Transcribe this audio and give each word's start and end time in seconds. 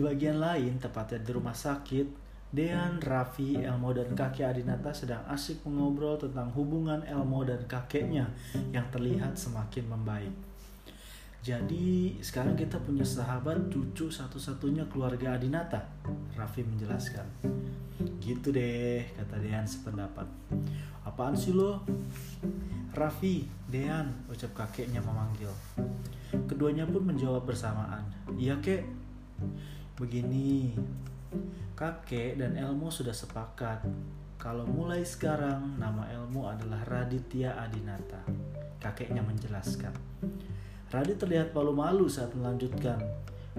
bagian 0.00 0.40
lain, 0.40 0.80
tepatnya 0.80 1.20
di 1.20 1.30
rumah 1.32 1.54
sakit, 1.54 2.30
Dean, 2.50 2.98
Raffi, 2.98 3.62
Elmo, 3.62 3.94
dan 3.94 4.10
kakek 4.10 4.50
Adinata 4.50 4.90
sedang 4.90 5.22
asik 5.30 5.62
mengobrol 5.62 6.18
tentang 6.18 6.50
hubungan 6.58 6.98
Elmo 7.06 7.46
dan 7.46 7.62
kakeknya 7.70 8.26
yang 8.74 8.86
terlihat 8.90 9.38
semakin 9.38 9.86
membaik. 9.86 10.34
Jadi 11.40 12.18
sekarang 12.20 12.52
kita 12.52 12.76
punya 12.82 13.06
sahabat 13.06 13.72
cucu 13.72 14.10
satu-satunya 14.10 14.84
keluarga 14.90 15.38
Adinata, 15.38 15.86
Raffi 16.34 16.66
menjelaskan. 16.66 17.24
Gitu 18.18 18.50
deh, 18.50 19.06
kata 19.14 19.38
Dean 19.38 19.64
sependapat. 19.64 20.26
Apaan 21.06 21.32
sih 21.32 21.54
lo? 21.54 21.86
Raffi, 22.92 23.46
Dean, 23.70 24.10
ucap 24.26 24.52
kakeknya 24.52 24.98
memanggil. 25.00 25.48
Keduanya 26.50 26.82
pun 26.82 27.06
menjawab 27.06 27.46
bersamaan. 27.46 28.02
Iya 28.34 28.58
kek. 28.58 28.82
Begini, 30.00 30.72
kakek 31.76 32.40
dan 32.40 32.56
Elmo 32.56 32.88
sudah 32.88 33.12
sepakat 33.12 33.84
kalau 34.40 34.64
mulai 34.64 35.04
sekarang 35.04 35.76
nama 35.76 36.08
Elmo 36.08 36.48
adalah 36.48 36.80
Raditya 36.88 37.60
Adinata. 37.60 38.24
Kakeknya 38.80 39.20
menjelaskan. 39.20 39.92
Radit 40.88 41.20
terlihat 41.20 41.52
malu-malu 41.52 42.08
saat 42.08 42.32
melanjutkan 42.32 42.96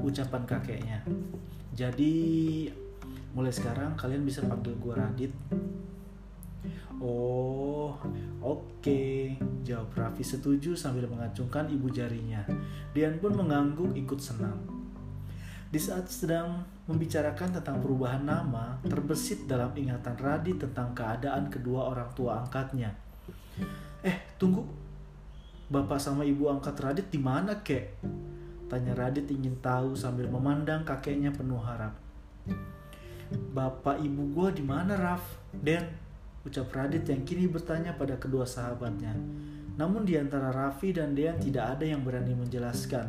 ucapan 0.01 0.41
kakeknya. 0.49 1.05
Jadi 1.77 2.65
mulai 3.37 3.53
sekarang 3.53 3.93
kalian 3.93 4.25
bisa 4.25 4.41
panggil 4.41 4.73
gue 4.81 4.93
Radit. 4.97 5.33
Oh, 6.97 7.93
oke. 8.41 8.81
Okay. 8.81 9.37
Jawab 9.61 9.93
Raffi 9.93 10.25
setuju 10.25 10.73
sambil 10.73 11.05
mengacungkan 11.05 11.69
ibu 11.69 11.85
jarinya. 11.93 12.41
Dian 12.97 13.21
pun 13.21 13.37
mengangguk 13.37 13.93
ikut 13.93 14.17
senang. 14.17 14.80
Di 15.71 15.79
saat 15.79 16.11
sedang 16.11 16.67
membicarakan 16.83 17.55
tentang 17.55 17.79
perubahan 17.79 18.27
nama, 18.27 18.75
terbesit 18.83 19.47
dalam 19.47 19.71
ingatan 19.71 20.19
Radit 20.19 20.59
tentang 20.59 20.91
keadaan 20.91 21.47
kedua 21.47 21.95
orang 21.95 22.11
tua 22.11 22.43
angkatnya. 22.43 22.91
Eh, 24.03 24.35
tunggu. 24.35 24.67
Bapak 25.71 25.95
sama 26.03 26.27
ibu 26.27 26.51
angkat 26.51 26.75
Radit 26.75 27.07
di 27.07 27.15
mana, 27.15 27.63
kek? 27.63 28.03
Tanya 28.67 28.91
Radit 28.91 29.31
ingin 29.31 29.55
tahu 29.63 29.95
sambil 29.95 30.27
memandang 30.27 30.83
kakeknya 30.83 31.31
penuh 31.31 31.63
harap. 31.63 31.95
Bapak 33.55 34.03
ibu 34.03 34.27
gua 34.35 34.51
di 34.51 34.67
mana, 34.67 34.99
Raf? 34.99 35.23
Den, 35.55 35.87
ucap 36.43 36.67
Radit 36.75 37.07
yang 37.07 37.23
kini 37.23 37.47
bertanya 37.47 37.95
pada 37.95 38.19
kedua 38.19 38.43
sahabatnya. 38.43 39.15
Namun 39.79 40.03
di 40.03 40.19
antara 40.19 40.51
Raffi 40.51 40.91
dan 40.91 41.15
Dean 41.15 41.39
tidak 41.39 41.79
ada 41.79 41.87
yang 41.87 42.03
berani 42.03 42.35
menjelaskan. 42.35 43.07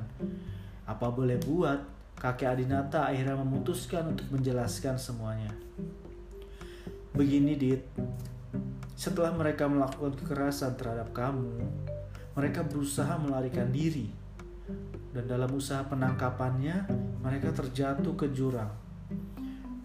Apa 0.87 1.11
boleh 1.11 1.43
buat, 1.43 1.92
kakek 2.19 2.59
Adinata 2.59 3.09
akhirnya 3.09 3.39
memutuskan 3.41 4.13
untuk 4.17 4.29
menjelaskan 4.33 4.97
semuanya. 4.97 5.53
Begini, 7.13 7.57
Dit. 7.61 7.85
Setelah 8.97 9.35
mereka 9.35 9.67
melakukan 9.67 10.15
kekerasan 10.17 10.79
terhadap 10.79 11.11
kamu, 11.11 11.61
mereka 12.33 12.65
berusaha 12.65 13.19
melarikan 13.21 13.69
diri. 13.69 14.09
Dan 15.13 15.29
dalam 15.29 15.53
usaha 15.53 15.85
penangkapannya, 15.85 16.89
mereka 17.21 17.53
terjatuh 17.53 18.17
ke 18.17 18.33
jurang. 18.33 18.73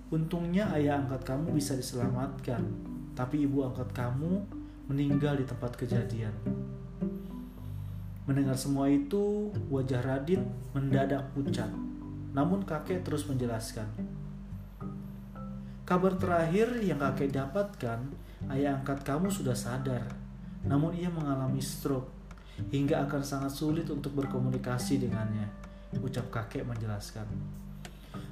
Untungnya 0.08 0.72
ayah 0.72 1.04
angkat 1.04 1.28
kamu 1.28 1.52
bisa 1.52 1.76
diselamatkan, 1.76 2.64
tapi 3.12 3.44
ibu 3.44 3.68
angkat 3.68 3.92
kamu 3.92 4.40
meninggal 4.88 5.36
di 5.36 5.44
tempat 5.44 5.76
kejadian. 5.76 6.32
Mendengar 8.24 8.56
semua 8.56 8.88
itu, 8.88 9.52
wajah 9.68 10.00
Radit 10.00 10.40
mendadak 10.72 11.28
pucat. 11.36 11.68
Namun 12.38 12.62
kakek 12.62 13.02
terus 13.02 13.26
menjelaskan. 13.26 13.90
Kabar 15.90 16.14
terakhir 16.22 16.70
yang 16.86 17.02
kakek 17.02 17.34
dapatkan, 17.34 18.06
ayah 18.54 18.78
angkat 18.78 19.02
kamu 19.02 19.34
sudah 19.34 19.58
sadar. 19.58 20.06
Namun 20.62 20.94
ia 20.94 21.10
mengalami 21.10 21.58
stroke 21.58 22.14
hingga 22.70 23.10
akan 23.10 23.26
sangat 23.26 23.50
sulit 23.58 23.90
untuk 23.90 24.14
berkomunikasi 24.14 25.02
dengannya, 25.02 25.50
ucap 25.98 26.30
kakek 26.30 26.62
menjelaskan. 26.62 27.26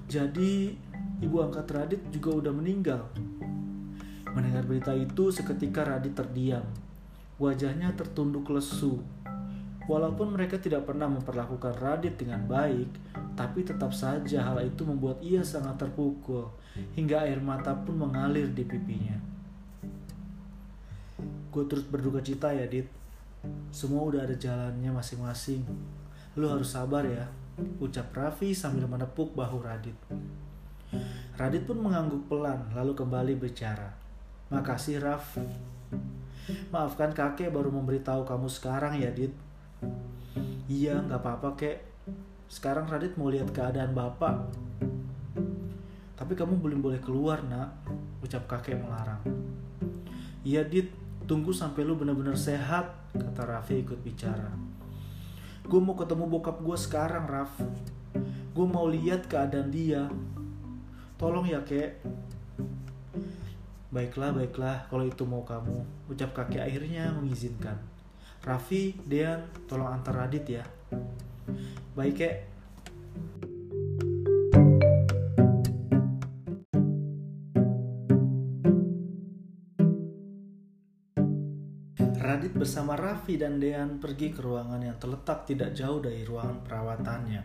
Jadi, 0.05 0.77
ibu 1.25 1.41
angkat 1.41 1.65
Radit 1.65 2.01
juga 2.13 2.45
udah 2.45 2.53
meninggal. 2.53 3.09
Mendengar 4.37 4.69
berita 4.69 4.93
itu, 4.93 5.33
seketika 5.33 5.81
Radit 5.81 6.13
terdiam. 6.13 6.61
Wajahnya 7.41 7.97
tertunduk 7.97 8.53
lesu. 8.53 9.01
Walaupun 9.85 10.33
mereka 10.33 10.57
tidak 10.57 10.89
pernah 10.89 11.05
memperlakukan 11.05 11.77
Radit 11.77 12.17
dengan 12.17 12.41
baik, 12.49 12.89
tapi 13.37 13.61
tetap 13.61 13.93
saja 13.93 14.41
hal 14.41 14.57
itu 14.65 14.81
membuat 14.81 15.21
ia 15.21 15.45
sangat 15.45 15.77
terpukul, 15.77 16.49
hingga 16.97 17.21
air 17.21 17.37
mata 17.37 17.69
pun 17.77 17.93
mengalir 18.01 18.49
di 18.49 18.65
pipinya. 18.65 19.13
Gue 21.53 21.63
terus 21.69 21.85
berduka 21.85 22.17
cita 22.25 22.49
ya, 22.49 22.65
Dit. 22.65 22.89
Semua 23.69 24.09
udah 24.09 24.25
ada 24.25 24.33
jalannya 24.33 24.89
masing-masing. 24.89 25.61
Lu 26.33 26.49
harus 26.49 26.73
sabar 26.73 27.05
ya, 27.05 27.29
ucap 27.77 28.09
Raffi 28.09 28.57
sambil 28.57 28.89
menepuk 28.89 29.37
bahu 29.37 29.61
Radit. 29.61 29.95
Radit 31.37 31.61
pun 31.69 31.77
mengangguk 31.77 32.25
pelan, 32.25 32.73
lalu 32.73 32.97
kembali 32.97 33.37
bicara. 33.37 33.93
Makasih, 34.49 34.97
Raf. 34.97 35.37
Maafkan 36.73 37.13
kakek 37.13 37.53
baru 37.53 37.69
memberitahu 37.69 38.25
kamu 38.25 38.49
sekarang 38.49 38.97
ya, 38.97 39.13
Dit. 39.13 39.44
Iya, 40.65 40.97
nggak 41.05 41.21
apa-apa, 41.21 41.49
kek. 41.53 41.77
Sekarang 42.49 42.89
Radit 42.89 43.17
mau 43.17 43.29
lihat 43.29 43.53
keadaan 43.53 43.93
bapak. 43.93 44.49
Tapi 46.15 46.33
kamu 46.33 46.57
belum 46.57 46.79
boleh 46.81 47.01
keluar, 47.03 47.43
nak, 47.45 47.75
ucap 48.25 48.49
kakek 48.49 48.81
melarang. 48.81 49.21
Iya, 50.45 50.65
Dit, 50.65 50.89
tunggu 51.29 51.53
sampai 51.53 51.85
lu 51.85 51.97
benar-benar 51.97 52.37
sehat, 52.37 52.93
kata 53.13 53.45
Raffi 53.45 53.81
ikut 53.81 54.01
bicara. 54.01 54.49
Gue 55.65 55.81
mau 55.81 55.97
ketemu 55.97 56.29
bokap 56.29 56.61
gue 56.61 56.77
sekarang, 56.77 57.25
Raf. 57.25 57.53
Gue 58.53 58.65
mau 58.69 58.85
lihat 58.89 59.25
keadaan 59.25 59.73
dia. 59.73 60.05
Tolong 61.17 61.45
ya, 61.49 61.61
kek. 61.65 62.01
Baiklah, 63.89 64.35
baiklah, 64.35 64.85
kalau 64.91 65.07
itu 65.07 65.23
mau 65.23 65.47
kamu, 65.47 65.81
ucap 66.11 66.35
kakek 66.35 66.67
akhirnya 66.67 67.15
mengizinkan. 67.15 67.94
Raffi, 68.45 68.93
Dean, 69.01 69.41
tolong 69.65 69.89
antar 69.89 70.21
Radit 70.21 70.45
ya. 70.45 70.61
Baik, 71.97 72.13
kek. 72.13 72.35
Radit 82.21 82.53
bersama 82.53 82.93
Raffi 82.93 83.41
dan 83.41 83.57
Dean 83.57 83.97
pergi 83.97 84.29
ke 84.29 84.45
ruangan 84.45 84.77
yang 84.77 85.01
terletak 85.01 85.49
tidak 85.49 85.73
jauh 85.73 85.97
dari 85.97 86.21
ruangan 86.21 86.61
perawatannya. 86.61 87.41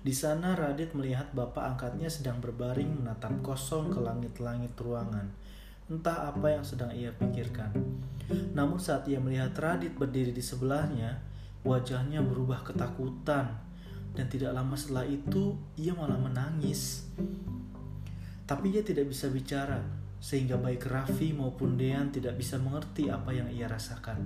Di 0.00 0.14
sana 0.16 0.56
Radit 0.56 0.96
melihat 0.96 1.28
bapak 1.36 1.76
angkatnya 1.76 2.08
sedang 2.08 2.40
berbaring 2.40 3.04
menatap 3.04 3.36
kosong 3.44 3.92
ke 3.92 4.00
langit-langit 4.00 4.72
ruangan. 4.80 5.28
Entah 5.90 6.30
apa 6.30 6.52
yang 6.52 6.62
sedang 6.62 6.90
ia 6.94 7.10
pikirkan. 7.14 7.74
Namun 8.54 8.78
saat 8.78 9.06
ia 9.10 9.18
melihat 9.18 9.52
Radit 9.58 9.96
berdiri 9.98 10.30
di 10.30 10.40
sebelahnya, 10.40 11.18
wajahnya 11.62 12.22
berubah 12.22 12.66
ketakutan 12.66 13.58
dan 14.12 14.26
tidak 14.28 14.52
lama 14.52 14.76
setelah 14.76 15.08
itu 15.08 15.56
ia 15.78 15.96
malah 15.96 16.20
menangis. 16.20 17.08
Tapi 18.44 18.74
ia 18.74 18.84
tidak 18.84 19.08
bisa 19.08 19.32
bicara 19.32 19.80
sehingga 20.22 20.54
baik 20.54 20.86
Raffi 20.86 21.34
maupun 21.34 21.74
Dean 21.74 22.14
tidak 22.14 22.38
bisa 22.38 22.54
mengerti 22.60 23.10
apa 23.10 23.34
yang 23.34 23.50
ia 23.50 23.66
rasakan. 23.66 24.22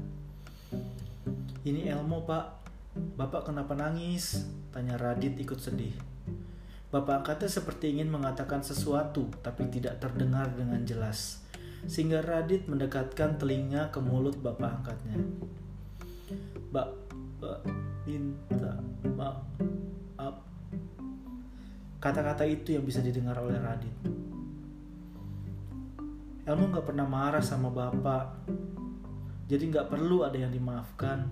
Ini 1.64 1.88
Elmo 1.88 2.28
pak, 2.28 2.68
bapak 3.16 3.48
kenapa 3.48 3.72
nangis? 3.72 4.44
Tanya 4.70 5.00
Radit 5.00 5.40
ikut 5.40 5.56
sedih. 5.56 5.96
Bapak 6.92 7.24
angkatnya 7.24 7.50
seperti 7.50 7.96
ingin 7.96 8.12
mengatakan 8.12 8.62
sesuatu 8.62 9.26
tapi 9.40 9.66
tidak 9.72 9.98
terdengar 9.98 10.52
dengan 10.52 10.84
jelas. 10.84 11.45
Sehingga 11.84 12.24
Radit 12.24 12.64
mendekatkan 12.64 13.36
telinga 13.36 13.92
ke 13.92 14.00
mulut 14.00 14.40
bapak 14.40 14.80
angkatnya. 14.80 15.20
Bak 16.72 16.88
minta 18.08 18.80
maaf. 19.12 20.40
Kata-kata 22.00 22.46
itu 22.46 22.72
yang 22.72 22.86
bisa 22.86 23.04
didengar 23.04 23.36
oleh 23.36 23.60
Radit. 23.60 23.96
Elmo 26.46 26.70
gak 26.70 26.86
pernah 26.86 27.02
marah 27.02 27.42
sama 27.42 27.66
bapak. 27.74 28.46
Jadi 29.50 29.74
gak 29.74 29.90
perlu 29.90 30.22
ada 30.22 30.38
yang 30.38 30.54
dimaafkan. 30.54 31.26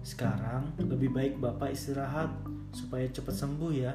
Sekarang 0.00 0.72
lebih 0.80 1.12
baik 1.12 1.36
bapak 1.36 1.76
istirahat 1.76 2.32
supaya 2.72 3.04
cepat 3.12 3.36
sembuh 3.36 3.72
ya. 3.76 3.92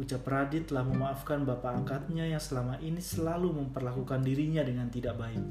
Ucap 0.00 0.24
Radit 0.32 0.64
telah 0.64 0.80
memaafkan 0.80 1.44
bapak 1.44 1.84
angkatnya 1.84 2.24
yang 2.24 2.40
selama 2.40 2.80
ini 2.80 3.04
selalu 3.04 3.52
memperlakukan 3.52 4.24
dirinya 4.24 4.64
dengan 4.64 4.88
tidak 4.88 5.20
baik. 5.20 5.44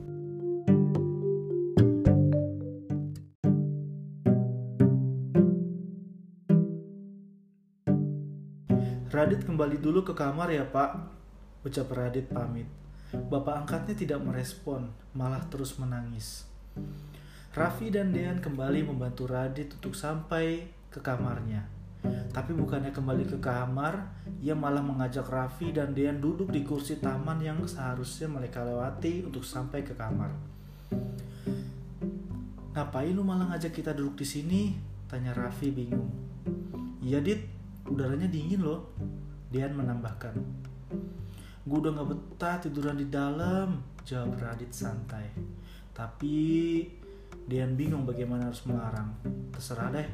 Radit 9.13 9.46
kembali 9.46 9.78
dulu 9.78 10.01
ke 10.01 10.18
kamar 10.18 10.50
ya 10.50 10.66
pak, 10.66 10.98
ucap 11.62 11.94
Radit 11.94 12.25
pamit. 12.34 12.66
Bapak 13.13 13.54
angkatnya 13.54 13.94
tidak 13.94 14.25
merespon, 14.25 14.90
malah 15.13 15.45
terus 15.54 15.78
menangis. 15.78 16.50
Raffi 17.54 17.94
dan 17.94 18.10
Dean 18.10 18.42
kembali 18.42 18.81
membantu 18.81 19.30
Radit 19.30 19.78
untuk 19.78 19.94
sampai 19.94 20.66
ke 20.90 20.98
kamarnya. 21.06 21.79
Tapi 22.30 22.56
bukannya 22.56 22.96
kembali 22.96 23.25
ke 23.28 23.38
kamar, 23.44 24.00
ia 24.40 24.56
malah 24.56 24.80
mengajak 24.80 25.28
Raffi 25.28 25.75
dan 25.75 25.92
Dean 25.92 26.24
duduk 26.24 26.54
di 26.54 26.63
kursi 26.63 27.01
taman 27.01 27.44
yang 27.44 27.60
seharusnya 27.68 28.31
mereka 28.31 28.63
lewati 28.63 29.28
untuk 29.28 29.44
sampai 29.44 29.84
ke 29.84 29.92
kamar. 29.98 30.31
Ngapain 32.72 33.12
lu 33.12 33.28
malah 33.28 33.51
ngajak 33.51 33.75
kita 33.75 33.92
duduk 33.92 34.24
di 34.24 34.28
sini? 34.30 34.62
Tanya 35.10 35.36
Raffi 35.36 35.74
bingung. 35.74 36.07
Iya 37.04 37.19
dit, 37.19 37.44
udaranya 37.90 38.30
dingin 38.30 38.63
loh. 38.63 38.94
Dian 39.50 39.74
menambahkan. 39.74 40.38
Gue 41.66 41.78
udah 41.81 41.92
gak 41.92 42.10
betah 42.13 42.56
tiduran 42.62 42.95
di 43.02 43.10
dalam, 43.10 43.81
jawab 44.07 44.40
Radit 44.40 44.72
santai. 44.72 45.28
Tapi 45.92 46.38
Dian 47.50 47.74
bingung 47.74 48.06
bagaimana 48.06 48.48
harus 48.48 48.63
melarang. 48.69 49.12
Terserah 49.52 49.90
deh. 49.90 50.10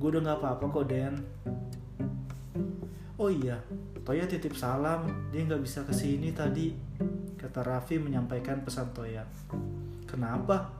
Gue 0.00 0.16
udah 0.16 0.32
gak 0.32 0.40
apa-apa 0.40 0.64
kok 0.72 0.88
Dian. 0.88 1.16
Oh 3.20 3.28
iya, 3.28 3.60
Toya 4.00 4.24
titip 4.24 4.56
salam, 4.56 5.28
dia 5.28 5.44
nggak 5.44 5.60
bisa 5.60 5.84
ke 5.84 5.92
sini 5.92 6.32
tadi, 6.32 6.72
kata 7.36 7.60
Raffi 7.60 8.00
menyampaikan 8.00 8.64
pesan 8.64 8.96
Toya. 8.96 9.28
Kenapa? 10.08 10.72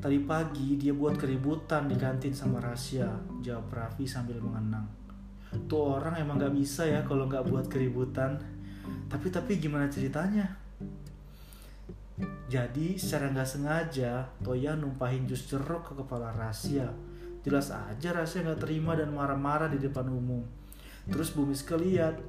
Tadi 0.00 0.18
pagi 0.24 0.80
dia 0.80 0.96
buat 0.96 1.20
keributan 1.20 1.84
di 1.84 2.00
kantin 2.00 2.32
sama 2.32 2.64
Rasya, 2.64 3.12
jawab 3.44 3.68
Raffi 3.76 4.08
sambil 4.08 4.40
mengenang. 4.40 4.88
Tuh 5.68 6.00
orang 6.00 6.16
emang 6.16 6.40
gak 6.40 6.56
bisa 6.56 6.88
ya 6.88 7.04
kalau 7.04 7.28
gak 7.28 7.44
buat 7.44 7.68
keributan. 7.68 8.40
Tapi 9.12 9.28
tapi 9.28 9.60
gimana 9.60 9.92
ceritanya? 9.92 10.61
Jadi 12.52 13.00
secara 13.00 13.32
gak 13.32 13.48
sengaja 13.48 14.28
Toya 14.44 14.76
numpahin 14.76 15.24
jus 15.24 15.48
jeruk 15.48 15.88
ke 15.88 15.96
kepala 15.96 16.36
Rasya. 16.36 16.84
Jelas 17.40 17.72
aja 17.72 18.12
Rasya 18.12 18.44
gak 18.44 18.68
terima 18.68 18.92
dan 18.92 19.08
marah-marah 19.08 19.72
di 19.72 19.80
depan 19.80 20.04
umum. 20.12 20.44
Terus 21.08 21.32
Bumis 21.32 21.64
keliat 21.64 22.20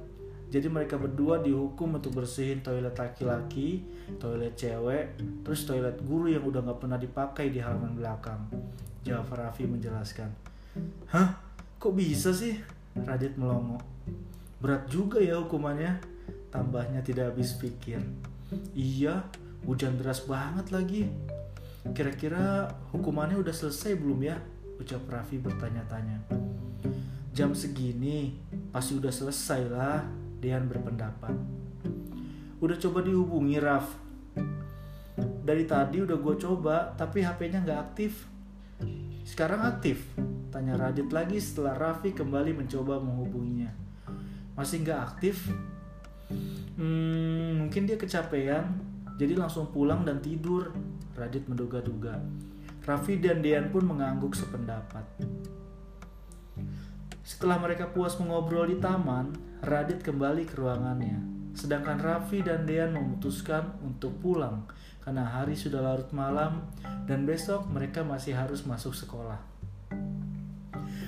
jadi 0.48 0.70
mereka 0.72 0.96
berdua 0.96 1.42
dihukum 1.44 1.98
untuk 1.98 2.14
bersihin 2.14 2.62
toilet 2.62 2.94
laki-laki, 2.94 3.82
toilet 4.22 4.54
cewek, 4.54 5.18
terus 5.42 5.66
toilet 5.66 5.98
guru 6.06 6.30
yang 6.30 6.46
udah 6.46 6.62
gak 6.62 6.78
pernah 6.80 6.96
dipakai 6.96 7.52
di 7.52 7.60
halaman 7.60 7.92
belakang. 7.92 8.38
Jawab 9.04 9.28
Raffi 9.34 9.68
menjelaskan. 9.68 10.32
Hah? 11.12 11.36
Kok 11.76 11.92
bisa 11.92 12.32
sih? 12.32 12.56
Radit 12.96 13.36
melongo. 13.36 13.76
Berat 14.62 14.88
juga 14.88 15.20
ya 15.20 15.36
hukumannya. 15.42 16.00
Tambahnya 16.48 17.02
tidak 17.02 17.34
habis 17.34 17.58
pikir. 17.58 18.00
Iya, 18.72 19.26
hujan 19.64 19.96
deras 19.96 20.24
banget 20.24 20.70
lagi. 20.72 21.02
Kira-kira 21.92 22.72
hukumannya 22.96 23.36
udah 23.36 23.52
selesai 23.52 23.96
belum 24.00 24.20
ya? 24.24 24.36
Ucap 24.80 25.04
Raffi 25.08 25.36
bertanya-tanya. 25.36 26.24
Jam 27.34 27.52
segini, 27.52 28.38
pasti 28.70 28.96
udah 28.96 29.10
selesai 29.10 29.60
lah, 29.68 30.00
Dehan 30.40 30.70
berpendapat. 30.70 31.34
Udah 32.62 32.76
coba 32.80 33.04
dihubungi 33.04 33.58
Raf. 33.60 33.90
Dari 35.44 35.68
tadi 35.68 36.00
udah 36.00 36.16
gue 36.16 36.34
coba, 36.40 36.96
tapi 36.96 37.20
HP-nya 37.20 37.60
nggak 37.60 37.80
aktif. 37.92 38.24
Sekarang 39.28 39.60
aktif? 39.64 40.00
Tanya 40.48 40.78
Radit 40.78 41.10
lagi 41.12 41.36
setelah 41.36 41.76
Raffi 41.76 42.16
kembali 42.16 42.56
mencoba 42.56 42.96
menghubunginya. 43.02 43.68
Masih 44.56 44.86
nggak 44.86 45.00
aktif? 45.02 45.50
Hmm, 46.78 47.66
mungkin 47.66 47.84
dia 47.84 47.98
kecapean, 47.98 48.93
jadi 49.14 49.38
langsung 49.38 49.70
pulang 49.70 50.02
dan 50.02 50.18
tidur. 50.18 50.74
Radit 51.14 51.46
menduga-duga. 51.46 52.18
Raffi 52.84 53.22
dan 53.22 53.40
Dean 53.40 53.70
pun 53.70 53.86
mengangguk 53.86 54.34
sependapat. 54.34 55.06
Setelah 57.24 57.56
mereka 57.62 57.88
puas 57.88 58.18
mengobrol 58.20 58.68
di 58.68 58.76
taman, 58.82 59.32
Radit 59.64 60.04
kembali 60.04 60.44
ke 60.44 60.58
ruangannya. 60.58 61.22
Sedangkan 61.54 62.02
Raffi 62.02 62.42
dan 62.42 62.66
Dean 62.66 62.92
memutuskan 62.92 63.78
untuk 63.80 64.18
pulang 64.18 64.66
karena 65.00 65.22
hari 65.22 65.54
sudah 65.54 65.80
larut 65.80 66.10
malam 66.10 66.66
dan 67.06 67.22
besok 67.22 67.70
mereka 67.70 68.02
masih 68.02 68.34
harus 68.34 68.66
masuk 68.66 68.92
sekolah. 68.92 69.38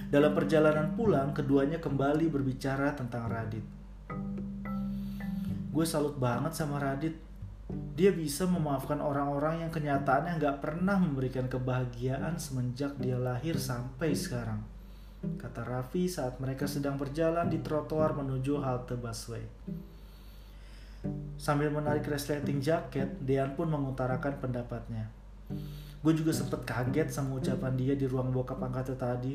Dalam 0.06 0.38
perjalanan 0.38 0.94
pulang, 0.94 1.34
keduanya 1.34 1.82
kembali 1.82 2.30
berbicara 2.30 2.94
tentang 2.94 3.26
Radit. 3.26 3.66
Gue 5.74 5.82
salut 5.82 6.14
banget 6.14 6.54
sama 6.54 6.78
Radit. 6.78 7.25
Dia 7.68 8.14
bisa 8.14 8.46
memaafkan 8.46 9.02
orang-orang 9.02 9.66
yang 9.66 9.72
kenyataannya 9.74 10.38
nggak 10.38 10.58
pernah 10.62 11.00
memberikan 11.00 11.50
kebahagiaan 11.50 12.38
semenjak 12.38 12.94
dia 13.00 13.18
lahir 13.18 13.58
sampai 13.58 14.14
sekarang 14.14 14.76
kata 15.34 15.66
Raffi 15.66 16.06
saat 16.06 16.38
mereka 16.38 16.70
sedang 16.70 16.94
berjalan 16.94 17.50
di 17.50 17.58
trotoar 17.58 18.14
menuju 18.14 18.62
halte 18.62 18.94
busway. 18.94 19.42
Sambil 21.36 21.70
menarik 21.70 22.06
resleting 22.06 22.62
jaket, 22.62 23.18
Dean 23.22 23.54
pun 23.58 23.66
mengutarakan 23.66 24.38
pendapatnya. 24.38 25.10
Gue 26.02 26.14
juga 26.14 26.30
sempet 26.30 26.62
kaget 26.62 27.10
sama 27.10 27.38
ucapan 27.38 27.74
dia 27.74 27.94
di 27.98 28.06
ruang 28.06 28.30
bokap 28.30 28.62
angkatnya 28.62 28.98
tadi. 28.98 29.34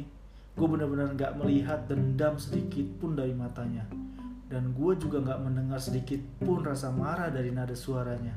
Gue 0.52 0.68
benar-benar 0.68 1.16
gak 1.16 1.40
melihat 1.40 1.88
dendam 1.88 2.36
sedikit 2.36 2.88
pun 3.00 3.16
dari 3.16 3.32
matanya. 3.32 3.88
Dan 4.52 4.76
gue 4.76 4.94
juga 5.00 5.24
gak 5.24 5.48
mendengar 5.48 5.80
sedikit 5.80 6.20
pun 6.44 6.60
rasa 6.60 6.92
marah 6.92 7.32
dari 7.32 7.56
nada 7.56 7.72
suaranya. 7.72 8.36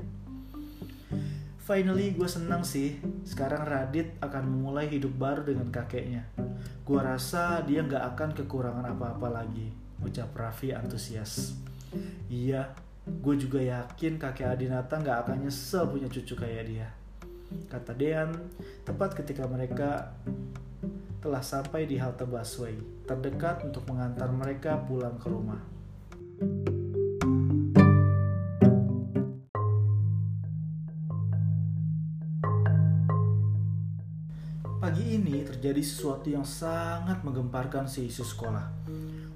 Finally 1.65 2.13
gue 2.13 2.29
senang 2.29 2.61
sih, 2.61 3.01
sekarang 3.25 3.65
Radit 3.65 4.21
akan 4.21 4.53
memulai 4.53 4.85
hidup 4.85 5.17
baru 5.17 5.49
dengan 5.49 5.73
kakeknya. 5.73 6.29
Gue 6.85 7.01
rasa 7.01 7.65
dia 7.65 7.81
nggak 7.81 8.13
akan 8.13 8.37
kekurangan 8.37 8.85
apa-apa 8.85 9.33
lagi, 9.33 9.73
ucap 10.05 10.37
Raffi 10.37 10.77
antusias. 10.77 11.57
Iya, 12.29 12.69
gue 13.09 13.35
juga 13.41 13.65
yakin 13.65 14.21
kakek 14.21 14.45
Adinata 14.45 15.01
nggak 15.01 15.19
akan 15.25 15.49
nyesel 15.49 15.89
punya 15.89 16.05
cucu 16.13 16.37
kayak 16.37 16.65
dia. 16.69 16.89
Kata 17.73 17.97
Dean, 17.97 18.37
tepat 18.85 19.17
ketika 19.17 19.49
mereka 19.49 20.13
telah 21.25 21.41
sampai 21.41 21.89
di 21.89 21.97
halte 21.97 22.29
busway, 22.29 22.77
terdekat 23.09 23.65
untuk 23.65 23.89
mengantar 23.89 24.29
mereka 24.29 24.85
pulang 24.85 25.17
ke 25.17 25.33
rumah. 25.33 25.65
Pagi 26.35 26.51
ini 35.15 35.47
terjadi 35.47 35.79
sesuatu 35.79 36.27
yang 36.27 36.43
sangat 36.43 37.23
menggemparkan 37.23 37.87
si 37.87 38.11
isu 38.11 38.27
sekolah. 38.27 38.67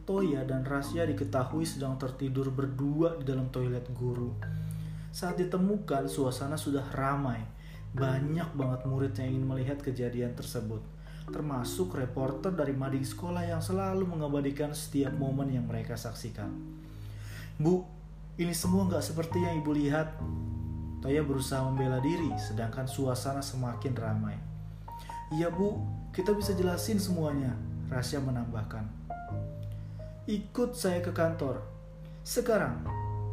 Toya 0.02 0.43
dan 0.43 0.67
Rasya 0.67 1.07
diketahui 1.07 1.62
sedang 1.62 1.95
tertidur 1.95 2.50
berdua 2.50 3.14
di 3.14 3.25
dalam 3.31 3.47
toilet 3.55 3.87
guru. 3.95 4.35
Saat 5.14 5.38
ditemukan, 5.38 6.11
suasana 6.11 6.59
sudah 6.59 6.83
ramai. 6.90 7.38
Banyak 7.95 8.59
banget 8.59 8.81
murid 8.90 9.14
yang 9.23 9.38
ingin 9.38 9.47
melihat 9.47 9.78
kejadian 9.78 10.35
tersebut. 10.35 10.83
Termasuk 11.31 11.95
reporter 11.95 12.50
dari 12.50 12.73
mading 12.73 13.07
sekolah 13.07 13.47
yang 13.47 13.62
selalu 13.62 14.05
mengabadikan 14.09 14.75
setiap 14.75 15.14
momen 15.14 15.52
yang 15.55 15.69
mereka 15.69 15.95
saksikan. 15.95 16.77
Bu, 17.58 17.82
ini 18.38 18.54
semua 18.54 18.86
nggak 18.86 19.02
seperti 19.02 19.42
yang 19.42 19.58
ibu 19.58 19.74
lihat. 19.74 20.14
Toya 21.02 21.26
berusaha 21.26 21.66
membela 21.66 21.98
diri, 21.98 22.30
sedangkan 22.38 22.86
suasana 22.86 23.42
semakin 23.42 23.98
ramai. 23.98 24.38
Iya 25.34 25.50
bu, 25.50 25.74
kita 26.14 26.38
bisa 26.38 26.54
jelasin 26.54 27.02
semuanya, 27.02 27.58
Rasya 27.90 28.22
menambahkan. 28.22 28.86
Ikut 30.30 30.78
saya 30.78 31.02
ke 31.02 31.10
kantor. 31.10 31.66
Sekarang, 32.22 32.86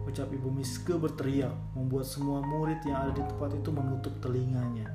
ucap 0.10 0.25
Ibu 0.25 0.50
Miske 0.50 0.98
berteriak, 0.98 1.53
membuat 1.77 2.10
semua 2.10 2.41
murid 2.41 2.82
yang 2.82 3.05
ada 3.05 3.13
di 3.13 3.22
tempat 3.22 3.53
itu 3.53 3.70
menutup 3.70 4.13
telinganya. 4.25 4.89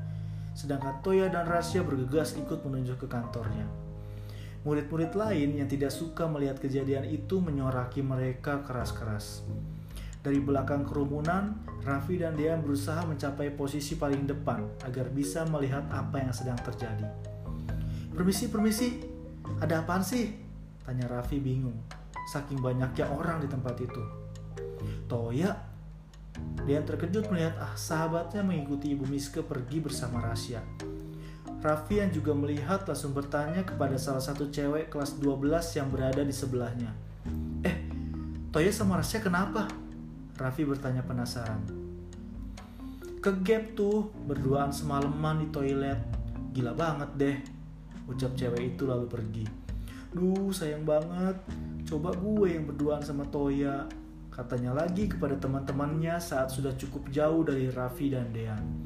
Sedangkan 0.59 0.99
Toya 1.07 1.31
dan 1.31 1.47
Rasya 1.47 1.87
bergegas 1.87 2.35
ikut 2.35 2.67
menuju 2.67 2.99
ke 2.99 3.07
kantornya. 3.07 3.90
Murid-murid 4.61 5.17
lain 5.17 5.57
yang 5.57 5.69
tidak 5.69 5.89
suka 5.89 6.29
melihat 6.29 6.61
kejadian 6.61 7.09
itu 7.09 7.41
menyoraki 7.41 8.05
mereka 8.05 8.61
keras-keras. 8.61 9.41
Dari 10.21 10.37
belakang 10.37 10.85
kerumunan, 10.85 11.57
Raffi 11.81 12.21
dan 12.21 12.37
Dean 12.37 12.61
berusaha 12.61 13.01
mencapai 13.09 13.57
posisi 13.57 13.97
paling 13.97 14.29
depan 14.29 14.69
agar 14.85 15.09
bisa 15.09 15.49
melihat 15.49 15.89
apa 15.89 16.21
yang 16.21 16.29
sedang 16.37 16.61
terjadi. 16.61 17.09
Permisi, 18.13 18.53
permisi, 18.53 19.01
ada 19.65 19.81
apaan 19.81 20.05
sih? 20.05 20.37
Tanya 20.85 21.09
Raffi 21.09 21.41
bingung, 21.41 21.81
saking 22.29 22.61
banyaknya 22.61 23.09
orang 23.09 23.41
di 23.41 23.49
tempat 23.49 23.81
itu. 23.81 24.03
Toya, 25.09 25.57
Dean 26.69 26.85
terkejut 26.85 27.33
melihat 27.33 27.57
ah 27.57 27.73
sahabatnya 27.73 28.45
mengikuti 28.45 28.93
Ibu 28.93 29.09
Miske 29.09 29.41
pergi 29.41 29.81
bersama 29.81 30.21
Rasya. 30.21 30.61
Raffi 31.61 32.01
yang 32.01 32.09
juga 32.09 32.33
melihat 32.33 32.89
langsung 32.89 33.13
bertanya 33.13 33.61
kepada 33.69 34.01
salah 34.01 34.25
satu 34.25 34.49
cewek 34.49 34.89
kelas 34.89 35.21
12 35.21 35.61
yang 35.77 35.93
berada 35.93 36.25
di 36.25 36.33
sebelahnya. 36.33 36.89
Eh, 37.61 37.77
Toya 38.49 38.73
sama 38.73 38.97
Rasya 38.97 39.21
kenapa? 39.21 39.69
Raffi 40.41 40.65
bertanya 40.65 41.05
penasaran. 41.05 41.61
Ke 43.21 43.37
gap 43.45 43.77
tuh, 43.77 44.09
berduaan 44.25 44.73
semalaman 44.73 45.45
di 45.45 45.53
toilet. 45.53 46.01
Gila 46.57 46.73
banget 46.73 47.11
deh, 47.21 47.37
ucap 48.09 48.33
cewek 48.41 48.73
itu 48.73 48.89
lalu 48.89 49.05
pergi. 49.05 49.45
Duh, 50.17 50.49
sayang 50.49 50.89
banget. 50.89 51.37
Coba 51.85 52.17
gue 52.17 52.57
yang 52.57 52.65
berduaan 52.65 53.05
sama 53.05 53.29
Toya. 53.29 53.85
Katanya 54.33 54.73
lagi 54.73 55.13
kepada 55.13 55.37
teman-temannya 55.37 56.17
saat 56.17 56.49
sudah 56.49 56.73
cukup 56.81 57.13
jauh 57.13 57.45
dari 57.45 57.69
Raffi 57.69 58.09
dan 58.09 58.33
Dean. 58.33 58.80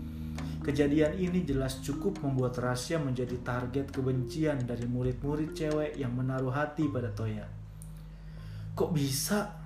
Kejadian 0.65 1.21
ini 1.21 1.45
jelas 1.45 1.85
cukup 1.85 2.25
membuat 2.25 2.57
Rasya 2.57 2.97
menjadi 2.97 3.37
target 3.45 3.93
kebencian 3.93 4.65
dari 4.65 4.89
murid-murid 4.89 5.53
cewek 5.53 5.93
yang 6.01 6.17
menaruh 6.17 6.49
hati 6.49 6.89
pada 6.89 7.13
Toya. 7.13 7.45
Kok 8.73 8.97
bisa? 8.97 9.61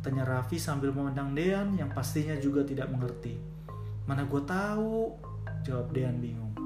Tanya 0.00 0.24
Raffi 0.24 0.56
sambil 0.56 0.96
memandang 0.96 1.36
Dean 1.36 1.76
yang 1.76 1.92
pastinya 1.92 2.32
juga 2.40 2.64
tidak 2.64 2.88
mengerti. 2.88 3.36
Mana 4.08 4.24
gue 4.24 4.40
tahu? 4.48 5.12
Jawab 5.60 5.92
Dean 5.92 6.16
bingung. 6.16 6.56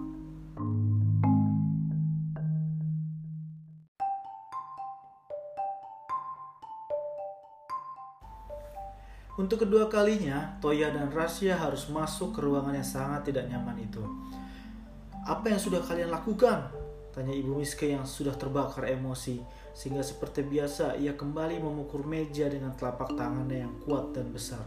Untuk 9.34 9.66
kedua 9.66 9.90
kalinya, 9.90 10.54
Toya 10.62 10.94
dan 10.94 11.10
Rasya 11.10 11.58
harus 11.58 11.90
masuk 11.90 12.38
ke 12.38 12.40
ruangan 12.46 12.70
yang 12.70 12.86
sangat 12.86 13.26
tidak 13.26 13.50
nyaman 13.50 13.82
itu. 13.82 13.98
Apa 15.26 15.50
yang 15.50 15.58
sudah 15.58 15.82
kalian 15.82 16.14
lakukan? 16.14 16.70
Tanya 17.10 17.34
ibu 17.34 17.58
Miske 17.58 17.90
yang 17.90 18.06
sudah 18.06 18.38
terbakar 18.38 18.86
emosi, 18.86 19.42
sehingga 19.74 20.06
seperti 20.06 20.46
biasa 20.46 20.94
ia 21.02 21.18
kembali 21.18 21.58
memukul 21.58 22.06
meja 22.06 22.46
dengan 22.46 22.78
telapak 22.78 23.18
tangannya 23.18 23.66
yang 23.66 23.74
kuat 23.82 24.14
dan 24.14 24.30
besar. 24.30 24.62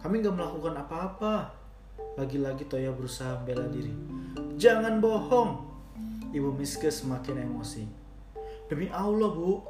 Kami 0.00 0.24
gak 0.24 0.36
melakukan 0.36 0.80
apa-apa. 0.80 1.52
Lagi-lagi 2.16 2.64
Toya 2.64 2.96
berusaha 2.96 3.40
membela 3.44 3.68
diri. 3.68 3.92
Jangan 4.56 5.04
bohong. 5.04 5.50
Ibu 6.32 6.48
Miske 6.56 6.88
semakin 6.88 7.44
emosi. 7.44 7.84
Demi 8.72 8.88
Allah, 8.88 9.28
Bu. 9.28 9.60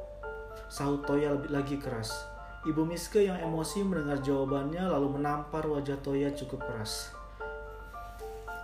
Sahut 0.70 1.02
Toya 1.02 1.34
lebih 1.34 1.50
lagi 1.50 1.76
keras. 1.82 2.33
Ibu 2.64 2.80
Miske 2.88 3.20
yang 3.28 3.36
emosi 3.44 3.84
mendengar 3.84 4.24
jawabannya 4.24 4.88
lalu 4.88 5.20
menampar 5.20 5.68
wajah 5.68 6.00
Toya 6.00 6.32
cukup 6.32 6.64
keras. 6.64 7.12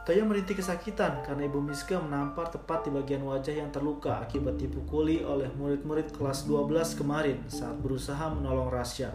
Toya 0.08 0.24
merintih 0.24 0.56
kesakitan 0.56 1.20
karena 1.20 1.44
Ibu 1.44 1.60
Miske 1.60 1.92
menampar 2.00 2.48
tepat 2.48 2.88
di 2.88 2.96
bagian 2.96 3.20
wajah 3.28 3.52
yang 3.52 3.68
terluka 3.68 4.24
akibat 4.24 4.56
dipukuli 4.56 5.20
oleh 5.20 5.52
murid-murid 5.52 6.16
kelas 6.16 6.48
12 6.48 6.96
kemarin 6.96 7.44
saat 7.52 7.76
berusaha 7.76 8.32
menolong 8.32 8.72
Rasya. 8.72 9.12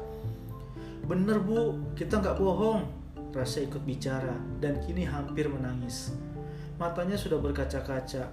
Bener 1.10 1.42
bu, 1.42 1.82
kita 1.98 2.22
nggak 2.22 2.38
bohong. 2.38 2.86
Rasya 3.34 3.66
ikut 3.66 3.82
bicara 3.82 4.38
dan 4.62 4.78
kini 4.86 5.02
hampir 5.02 5.50
menangis. 5.50 6.14
Matanya 6.78 7.18
sudah 7.18 7.42
berkaca-kaca, 7.42 8.30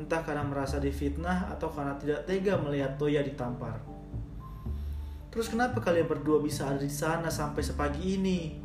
entah 0.00 0.20
karena 0.24 0.48
merasa 0.48 0.80
difitnah 0.80 1.52
atau 1.52 1.68
karena 1.68 1.92
tidak 2.00 2.24
tega 2.24 2.56
melihat 2.56 2.96
Toya 2.96 3.20
ditampar. 3.20 3.89
Terus 5.30 5.46
kenapa 5.46 5.78
kalian 5.78 6.10
berdua 6.10 6.42
bisa 6.42 6.66
ada 6.66 6.82
di 6.82 6.90
sana 6.90 7.30
sampai 7.30 7.62
sepagi 7.62 8.18
ini? 8.18 8.58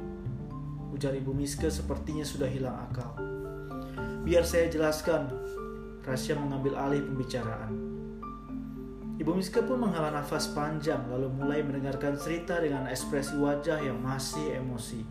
Ujar 0.90 1.14
Ibu 1.14 1.30
Miske 1.30 1.70
sepertinya 1.70 2.26
sudah 2.26 2.50
hilang 2.50 2.74
akal. 2.90 3.14
Biar 4.26 4.42
saya 4.42 4.66
jelaskan. 4.66 5.30
Rasya 6.06 6.38
mengambil 6.38 6.78
alih 6.78 7.02
pembicaraan. 7.02 7.74
Ibu 9.22 9.32
Miske 9.38 9.62
pun 9.66 9.82
menghela 9.82 10.14
nafas 10.14 10.54
panjang 10.54 11.06
lalu 11.10 11.30
mulai 11.34 11.62
mendengarkan 11.66 12.18
cerita 12.18 12.62
dengan 12.62 12.86
ekspresi 12.90 13.38
wajah 13.38 13.82
yang 13.82 14.02
masih 14.02 14.58
emosi. 14.58 15.02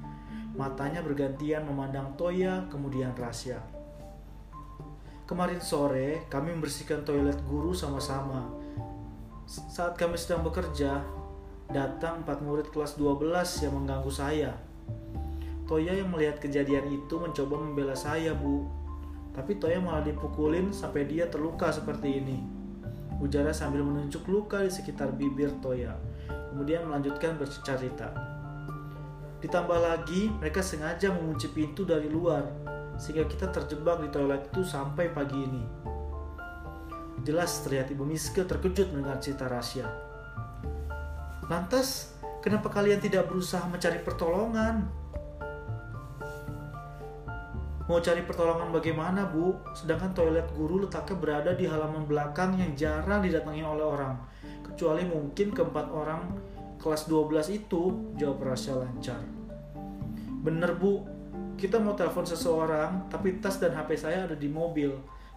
Matanya 0.55 1.03
bergantian 1.03 1.67
memandang 1.67 2.15
Toya 2.15 2.67
kemudian 2.71 3.15
Rasya. 3.15 3.59
Kemarin 5.27 5.59
sore 5.63 6.27
kami 6.31 6.55
membersihkan 6.55 7.03
toilet 7.03 7.39
guru 7.47 7.75
sama-sama. 7.75 8.51
Saat 9.47 9.99
kami 9.99 10.15
sedang 10.15 10.47
bekerja, 10.47 11.03
datang 11.73 12.27
empat 12.27 12.45
murid 12.45 12.69
kelas 12.69 13.01
12 13.01 13.65
yang 13.65 13.73
mengganggu 13.73 14.13
saya. 14.13 14.53
Toya 15.65 15.97
yang 15.97 16.13
melihat 16.13 16.37
kejadian 16.45 16.93
itu 16.93 17.17
mencoba 17.17 17.57
membela 17.57 17.97
saya, 17.97 18.37
Bu. 18.37 18.69
Tapi 19.33 19.57
Toya 19.57 19.81
malah 19.81 20.05
dipukulin 20.05 20.71
sampai 20.77 21.09
dia 21.09 21.25
terluka 21.33 21.73
seperti 21.73 22.21
ini. 22.21 22.39
Ujarnya 23.23 23.57
sambil 23.57 23.81
menunjuk 23.81 24.29
luka 24.29 24.61
di 24.61 24.69
sekitar 24.69 25.17
bibir 25.17 25.49
Toya. 25.65 25.97
Kemudian 26.53 26.85
melanjutkan 26.85 27.41
bercerita. 27.41 28.13
Ditambah 29.41 29.79
lagi, 29.81 30.33
mereka 30.41 30.61
sengaja 30.61 31.13
mengunci 31.13 31.49
pintu 31.53 31.85
dari 31.85 32.09
luar, 32.09 32.49
sehingga 32.97 33.29
kita 33.29 33.53
terjebak 33.53 34.01
di 34.01 34.09
toilet 34.09 34.49
itu 34.49 34.65
sampai 34.65 35.13
pagi 35.13 35.37
ini. 35.37 35.65
Jelas 37.25 37.65
terlihat 37.65 37.89
Ibu 37.93 38.05
Miske 38.05 38.45
terkejut 38.45 38.93
mendengar 38.93 39.21
cerita 39.21 39.49
rahasia. 39.49 40.04
Lantas, 41.45 42.17
kenapa 42.41 42.73
kalian 42.73 43.05
tidak 43.05 43.29
berusaha 43.29 43.69
mencari 43.69 44.01
pertolongan? 44.01 44.89
Mau 47.85 48.01
cari 48.01 48.25
pertolongan 48.25 48.73
bagaimana, 48.73 49.29
Bu? 49.29 49.61
Sedangkan 49.77 50.17
toilet 50.17 50.49
guru 50.57 50.89
letaknya 50.89 51.21
berada 51.21 51.53
di 51.53 51.69
halaman 51.69 52.09
belakang 52.09 52.57
yang 52.57 52.73
jarang 52.73 53.21
didatangi 53.21 53.61
oleh 53.61 53.85
orang. 53.85 54.17
Kecuali 54.65 55.05
mungkin 55.05 55.53
keempat 55.53 55.93
orang 55.93 56.33
kelas 56.81 57.05
12 57.13 57.53
itu, 57.53 58.17
jawab 58.17 58.41
Rasya 58.41 58.73
lancar. 58.81 59.21
Bener, 60.41 60.73
Bu. 60.81 61.05
Kita 61.61 61.77
mau 61.77 61.93
telepon 61.93 62.25
seseorang, 62.25 63.13
tapi 63.13 63.37
tas 63.37 63.61
dan 63.61 63.77
HP 63.77 64.01
saya 64.01 64.25
ada 64.25 64.35
di 64.35 64.49
mobil. 64.49 64.89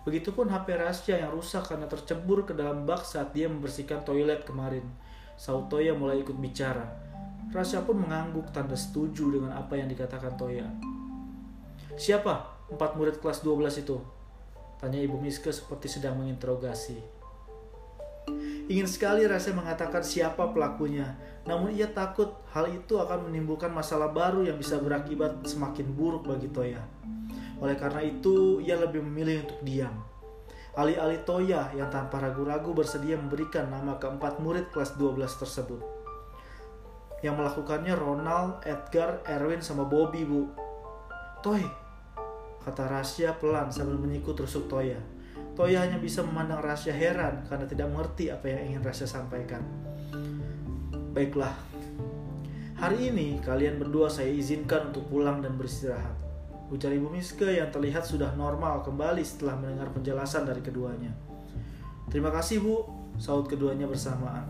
Begitupun 0.08 0.48
HP 0.48 0.80
Rasya 0.80 1.28
yang 1.28 1.36
rusak 1.36 1.68
karena 1.68 1.84
tercebur 1.84 2.48
ke 2.48 2.56
dalam 2.56 2.88
bak 2.88 3.04
saat 3.04 3.36
dia 3.36 3.52
membersihkan 3.52 4.08
toilet 4.08 4.48
kemarin. 4.48 4.88
Sautoya 5.38 5.94
mulai 5.94 6.26
ikut 6.26 6.34
bicara. 6.42 6.84
Rasya 7.54 7.86
pun 7.86 8.02
mengangguk 8.02 8.50
tanda 8.50 8.76
setuju 8.76 9.30
dengan 9.32 9.54
apa 9.56 9.78
yang 9.78 9.88
dikatakan 9.88 10.34
Toya. 10.36 10.68
Siapa 11.94 12.66
empat 12.74 12.98
murid 12.98 13.22
kelas 13.22 13.46
12 13.46 13.86
itu? 13.86 14.02
Tanya 14.82 15.00
Ibu 15.00 15.18
Miske 15.22 15.54
seperti 15.54 15.88
sedang 15.88 16.18
menginterogasi. 16.18 17.00
Ingin 18.68 18.90
sekali 18.90 19.24
Rasya 19.24 19.56
mengatakan 19.56 20.04
siapa 20.04 20.52
pelakunya, 20.52 21.16
namun 21.48 21.72
ia 21.72 21.88
takut 21.88 22.36
hal 22.52 22.68
itu 22.68 23.00
akan 23.00 23.32
menimbulkan 23.32 23.72
masalah 23.72 24.12
baru 24.12 24.44
yang 24.44 24.60
bisa 24.60 24.76
berakibat 24.76 25.48
semakin 25.48 25.88
buruk 25.96 26.28
bagi 26.28 26.52
Toya. 26.52 26.84
Oleh 27.64 27.80
karena 27.80 28.04
itu, 28.04 28.60
ia 28.60 28.76
lebih 28.76 29.00
memilih 29.00 29.48
untuk 29.48 29.60
diam. 29.64 29.96
Alih-alih 30.78 31.26
Toya 31.26 31.74
yang 31.74 31.90
tanpa 31.90 32.22
ragu-ragu 32.22 32.70
bersedia 32.70 33.18
memberikan 33.18 33.66
nama 33.66 33.98
keempat 33.98 34.38
murid 34.38 34.70
kelas 34.70 34.94
12 34.94 35.26
tersebut. 35.26 35.82
Yang 37.26 37.34
melakukannya 37.34 37.98
Ronald, 37.98 38.62
Edgar, 38.62 39.26
Erwin, 39.26 39.66
sama 39.66 39.90
Bobby, 39.90 40.22
Bu. 40.22 40.46
Toy, 41.42 41.66
kata 42.62 42.94
Rasya 42.94 43.42
pelan 43.42 43.74
sambil 43.74 43.98
menyikut 43.98 44.38
rusuk 44.38 44.70
Toya. 44.70 45.02
Toya 45.58 45.82
hanya 45.82 45.98
bisa 45.98 46.22
memandang 46.22 46.62
Rasya 46.62 46.94
heran 46.94 47.42
karena 47.50 47.66
tidak 47.66 47.90
mengerti 47.90 48.30
apa 48.30 48.46
yang 48.46 48.62
ingin 48.70 48.86
Rasya 48.86 49.10
sampaikan. 49.10 49.66
Baiklah, 51.18 51.58
hari 52.78 53.10
ini 53.10 53.42
kalian 53.42 53.82
berdua 53.82 54.14
saya 54.14 54.30
izinkan 54.30 54.94
untuk 54.94 55.10
pulang 55.10 55.42
dan 55.42 55.58
beristirahat. 55.58 56.27
Ujar 56.68 56.92
Ibu 56.92 57.08
Miske 57.08 57.48
yang 57.48 57.72
terlihat 57.72 58.04
sudah 58.04 58.36
normal 58.36 58.84
kembali 58.84 59.24
setelah 59.24 59.56
mendengar 59.56 59.88
penjelasan 59.96 60.44
dari 60.44 60.60
keduanya. 60.60 61.16
Terima 62.12 62.28
kasih 62.28 62.60
Bu, 62.60 62.84
saut 63.16 63.48
keduanya 63.48 63.88
bersamaan. 63.88 64.44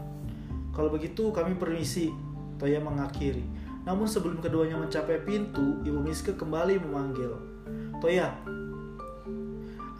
Kalau 0.73 0.89
begitu 0.89 1.29
kami 1.29 1.53
permisi, 1.57 2.09
Toya 2.57 2.81
mengakhiri. 2.81 3.45
Namun 3.85 4.09
sebelum 4.09 4.41
keduanya 4.41 4.81
mencapai 4.81 5.21
pintu, 5.21 5.81
Ibu 5.85 6.01
Miske 6.01 6.33
kembali 6.33 6.81
memanggil. 6.81 7.37
Toya. 8.01 8.33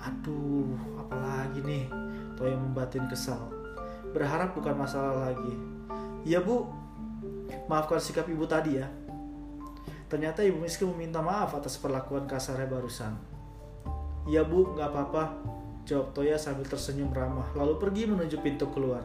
Aduh, 0.02 0.74
apalagi 0.98 1.62
nih? 1.62 1.86
Toya 2.34 2.58
membatin 2.58 3.06
kesal. 3.06 3.46
Berharap 4.10 4.58
bukan 4.58 4.74
masalah 4.74 5.30
lagi. 5.30 5.54
Iya 6.26 6.42
Bu, 6.42 6.66
maafkan 7.70 8.02
sikap 8.02 8.26
ibu 8.26 8.44
tadi 8.50 8.82
ya. 8.82 8.90
Ternyata 10.08 10.44
Ibu 10.44 10.64
Miski 10.64 10.88
meminta 10.88 11.20
maaf 11.20 11.56
atas 11.56 11.76
perlakuan 11.76 12.24
kasarnya 12.24 12.68
barusan. 12.68 13.14
Iya 14.28 14.44
bu, 14.48 14.76
nggak 14.76 14.90
apa-apa, 14.92 15.24
jawab 15.88 16.12
Toya 16.16 16.36
sambil 16.36 16.68
tersenyum 16.68 17.12
ramah, 17.12 17.48
lalu 17.56 17.80
pergi 17.80 18.08
menuju 18.08 18.40
pintu 18.44 18.68
keluar. 18.72 19.04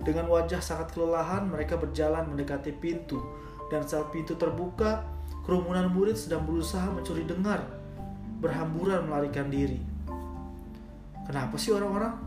Dengan 0.00 0.28
wajah 0.28 0.60
sangat 0.60 0.92
kelelahan, 0.92 1.48
mereka 1.48 1.80
berjalan 1.80 2.28
mendekati 2.28 2.72
pintu, 2.72 3.20
dan 3.72 3.84
saat 3.84 4.12
pintu 4.12 4.36
terbuka, 4.36 5.04
kerumunan 5.44 5.88
murid 5.92 6.16
sedang 6.16 6.44
berusaha 6.44 6.88
mencuri 6.92 7.24
dengar 7.24 7.84
berhamburan 8.44 9.08
melarikan 9.08 9.48
diri. 9.48 9.80
Kenapa 11.24 11.56
sih 11.56 11.72
orang-orang? 11.72 12.20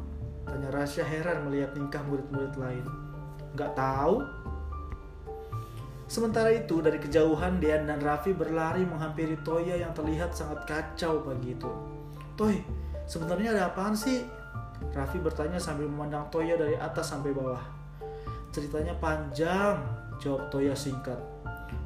Tanya 0.49 0.73
Rasya 0.73 1.05
heran 1.05 1.45
melihat 1.45 1.77
tingkah 1.77 2.01
murid-murid 2.09 2.57
lain. 2.57 2.85
Gak 3.53 3.77
tahu. 3.77 4.25
Sementara 6.07 6.55
itu, 6.55 6.79
dari 6.79 7.03
kejauhan 7.03 7.59
Dean 7.59 7.83
dan 7.83 7.99
Raffi 7.99 8.31
berlari 8.31 8.87
menghampiri 8.87 9.35
Toya 9.43 9.75
yang 9.75 9.91
terlihat 9.91 10.31
sangat 10.31 10.63
kacau 10.63 11.19
pagi 11.19 11.51
itu. 11.51 11.67
Toy, 12.39 12.63
sebenarnya 13.03 13.51
ada 13.51 13.63
apaan 13.67 13.91
sih? 13.91 14.23
Raffi 14.95 15.19
bertanya 15.19 15.59
sambil 15.59 15.91
memandang 15.91 16.31
Toya 16.31 16.55
dari 16.55 16.79
atas 16.79 17.11
sampai 17.11 17.35
bawah. 17.35 17.59
Ceritanya 18.55 18.95
panjang, 18.95 19.83
jawab 20.23 20.47
Toya 20.47 20.71
singkat. 20.71 21.19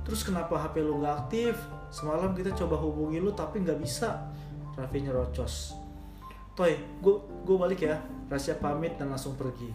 Terus 0.06 0.22
kenapa 0.22 0.54
HP 0.54 0.86
lu 0.86 1.02
gak 1.02 1.26
aktif? 1.26 1.58
Semalam 1.90 2.38
kita 2.38 2.54
coba 2.54 2.78
hubungi 2.78 3.18
lu 3.18 3.34
tapi 3.34 3.66
gak 3.66 3.82
bisa. 3.82 4.22
Raffi 4.78 5.02
nyerocos. 5.02 5.74
Toy, 6.54 6.78
gue 7.02 7.16
gue 7.42 7.58
balik 7.58 7.90
ya. 7.90 7.98
Rasya 8.30 8.62
pamit 8.62 9.02
dan 9.02 9.10
langsung 9.10 9.34
pergi. 9.34 9.74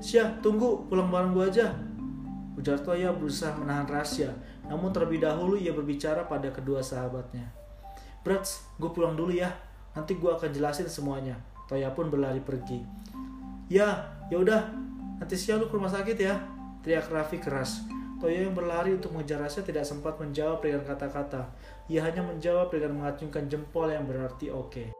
Sia, 0.00 0.40
tunggu, 0.40 0.88
pulang 0.88 1.12
bareng 1.12 1.36
gue 1.36 1.44
aja. 1.44 1.76
Ujar 2.58 2.82
Toya 2.82 3.14
berusaha 3.14 3.54
menahan 3.54 3.86
Rasya, 3.86 4.34
namun 4.66 4.90
terlebih 4.90 5.22
dahulu 5.22 5.54
ia 5.54 5.70
berbicara 5.70 6.26
pada 6.26 6.50
kedua 6.50 6.82
sahabatnya. 6.82 7.46
Brats, 8.20 8.66
gue 8.76 8.90
pulang 8.90 9.14
dulu 9.16 9.32
ya. 9.32 9.48
Nanti 9.96 10.18
gue 10.18 10.30
akan 10.30 10.50
jelasin 10.52 10.86
semuanya. 10.86 11.38
Toya 11.70 11.90
pun 11.94 12.10
berlari 12.10 12.42
pergi. 12.42 12.82
Ya, 13.70 14.12
ya 14.28 14.36
udah. 14.42 14.66
Nanti 15.22 15.38
siang 15.38 15.62
lu 15.62 15.70
ke 15.70 15.74
rumah 15.78 15.90
sakit 15.90 16.18
ya. 16.18 16.36
Teriak 16.82 17.08
Raffi 17.08 17.38
keras. 17.38 17.86
Toya 18.20 18.44
yang 18.44 18.52
berlari 18.52 18.92
untuk 18.92 19.16
mengejar 19.16 19.40
Rasya 19.40 19.64
tidak 19.64 19.88
sempat 19.88 20.20
menjawab 20.20 20.60
dengan 20.60 20.84
kata-kata. 20.84 21.48
Ia 21.88 22.04
hanya 22.04 22.20
menjawab 22.20 22.68
dengan 22.68 23.00
mengacungkan 23.00 23.48
jempol 23.48 23.88
yang 23.88 24.04
berarti 24.04 24.52
oke. 24.52 24.68
Okay. 24.68 24.99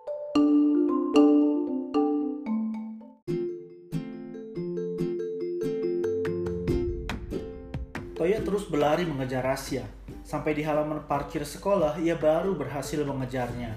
Terus 8.41 8.67
berlari 8.67 9.05
mengejar 9.05 9.45
Rasya. 9.45 9.85
Sampai 10.25 10.57
di 10.57 10.65
halaman 10.65 11.05
parkir 11.05 11.45
sekolah, 11.45 12.01
ia 12.01 12.17
baru 12.17 12.57
berhasil 12.57 13.01
mengejarnya. 13.05 13.77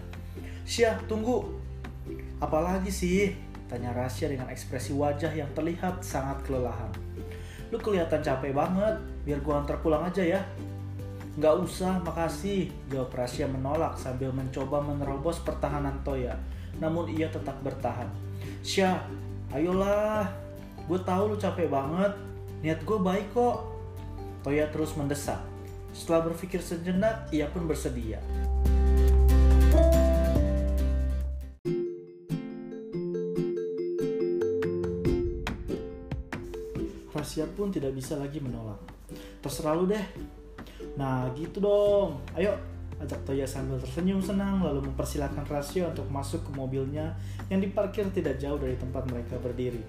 Syah, 0.63 0.97
tunggu. 1.05 1.51
Apalagi 2.39 2.89
sih? 2.89 3.35
Tanya 3.67 3.91
Rasya 3.91 4.31
dengan 4.31 4.47
ekspresi 4.51 4.95
wajah 4.95 5.31
yang 5.33 5.49
terlihat 5.51 6.03
sangat 6.03 6.41
kelelahan. 6.47 6.91
Lu 7.73 7.81
kelihatan 7.81 8.21
capek 8.21 8.53
banget, 8.53 9.01
biar 9.25 9.39
gua 9.41 9.65
antar 9.65 9.81
pulang 9.81 10.05
aja 10.05 10.21
ya. 10.21 10.41
Nggak 11.33 11.65
usah, 11.65 11.97
makasih. 12.05 12.69
Jawab 12.93 13.09
Rasya 13.09 13.49
menolak 13.49 13.97
sambil 13.97 14.29
mencoba 14.29 14.77
menerobos 14.85 15.41
pertahanan 15.41 15.97
Toya. 16.05 16.37
Namun 16.77 17.09
ia 17.09 17.25
tetap 17.33 17.57
bertahan. 17.65 18.05
Syah, 18.61 19.01
ayolah. 19.49 20.29
Gue 20.85 20.99
tahu 21.01 21.33
lu 21.33 21.35
capek 21.39 21.65
banget. 21.73 22.13
Niat 22.61 22.85
gue 22.85 22.99
baik 23.01 23.33
kok. 23.33 23.72
Toya 24.43 24.67
terus 24.67 24.91
mendesak. 24.99 25.39
Setelah 25.95 26.27
berpikir 26.27 26.59
sejenak, 26.59 27.31
ia 27.31 27.47
pun 27.47 27.63
bersedia. 27.63 28.19
Rahasia 37.33 37.47
pun 37.55 37.71
tidak 37.71 37.95
bisa 37.95 38.19
lagi 38.19 38.43
menolak. 38.43 38.83
Terserah 39.39 39.73
lu 39.79 39.87
deh. 39.87 40.05
Nah 40.99 41.31
gitu 41.39 41.63
dong. 41.63 42.19
Ayo, 42.35 42.51
ajak 42.99 43.23
Toya 43.23 43.47
sambil 43.47 43.79
tersenyum 43.79 44.19
senang 44.19 44.59
lalu 44.59 44.83
mempersilahkan 44.91 45.47
Rasya 45.47 45.95
untuk 45.95 46.05
masuk 46.11 46.43
ke 46.43 46.51
mobilnya 46.51 47.15
yang 47.47 47.63
diparkir 47.63 48.05
tidak 48.11 48.43
jauh 48.43 48.59
dari 48.59 48.75
tempat 48.75 49.07
mereka 49.07 49.39
berdiri. 49.39 49.81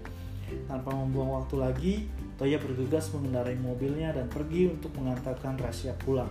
Tanpa 0.68 0.90
membuang 0.92 1.42
waktu 1.42 1.56
lagi, 1.56 1.94
Toya 2.34 2.58
bergegas 2.58 3.14
mengendarai 3.14 3.54
mobilnya 3.54 4.10
dan 4.10 4.26
pergi 4.26 4.66
untuk 4.66 4.90
mengantarkan 4.98 5.54
Rasya 5.54 5.94
pulang. 6.02 6.30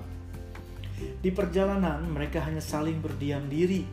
Di 1.23 1.31
perjalanan, 1.31 2.03
mereka 2.07 2.43
hanya 2.43 2.59
saling 2.59 2.99
berdiam 2.99 3.47
diri. 3.47 3.87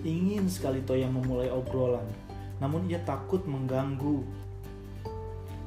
Ingin 0.00 0.48
sekali 0.48 0.80
Toya 0.80 1.06
memulai 1.06 1.52
obrolan, 1.52 2.08
namun 2.58 2.88
ia 2.88 3.00
takut 3.04 3.44
mengganggu. 3.44 4.24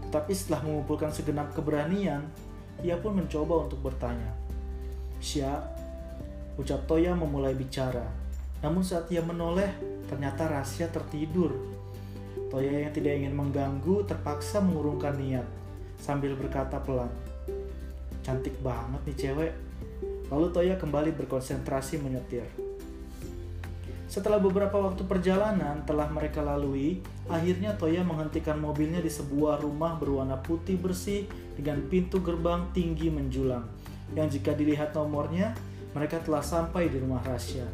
Tapi 0.09 0.33
setelah 0.33 0.65
mengumpulkan 0.65 1.13
segenap 1.13 1.53
keberanian, 1.53 2.25
ia 2.81 2.97
pun 2.97 3.17
mencoba 3.17 3.69
untuk 3.69 3.81
bertanya. 3.85 4.33
Sya, 5.21 5.61
ucap 6.57 6.89
Toya 6.89 7.13
memulai 7.13 7.53
bicara. 7.53 8.05
Namun 8.65 8.81
saat 8.81 9.09
ia 9.13 9.21
menoleh, 9.21 9.69
ternyata 10.09 10.49
Rasya 10.49 10.89
tertidur 10.89 11.72
Toya 12.53 12.85
yang 12.85 12.93
tidak 12.93 13.17
ingin 13.17 13.33
mengganggu 13.33 14.05
terpaksa 14.05 14.61
mengurungkan 14.61 15.17
niat 15.17 15.49
sambil 15.97 16.37
berkata 16.37 16.77
pelan. 16.77 17.09
Cantik 18.21 18.53
banget 18.61 19.01
nih 19.09 19.17
cewek. 19.17 19.53
Lalu 20.29 20.47
Toya 20.53 20.77
kembali 20.77 21.17
berkonsentrasi 21.17 21.97
menyetir. 21.97 22.45
Setelah 24.05 24.37
beberapa 24.37 24.77
waktu 24.77 25.01
perjalanan 25.01 25.81
telah 25.89 26.05
mereka 26.13 26.45
lalui, 26.45 27.01
akhirnya 27.25 27.73
Toya 27.73 28.05
menghentikan 28.05 28.61
mobilnya 28.61 29.01
di 29.01 29.09
sebuah 29.09 29.65
rumah 29.65 29.97
berwarna 29.97 30.37
putih 30.37 30.77
bersih 30.77 31.25
dengan 31.57 31.81
pintu 31.89 32.21
gerbang 32.21 32.69
tinggi 32.69 33.09
menjulang. 33.09 33.65
Yang 34.13 34.37
jika 34.37 34.53
dilihat 34.53 34.93
nomornya, 34.93 35.57
mereka 35.97 36.21
telah 36.21 36.45
sampai 36.45 36.85
di 36.85 37.01
rumah 37.01 37.25
Rasya. 37.25 37.65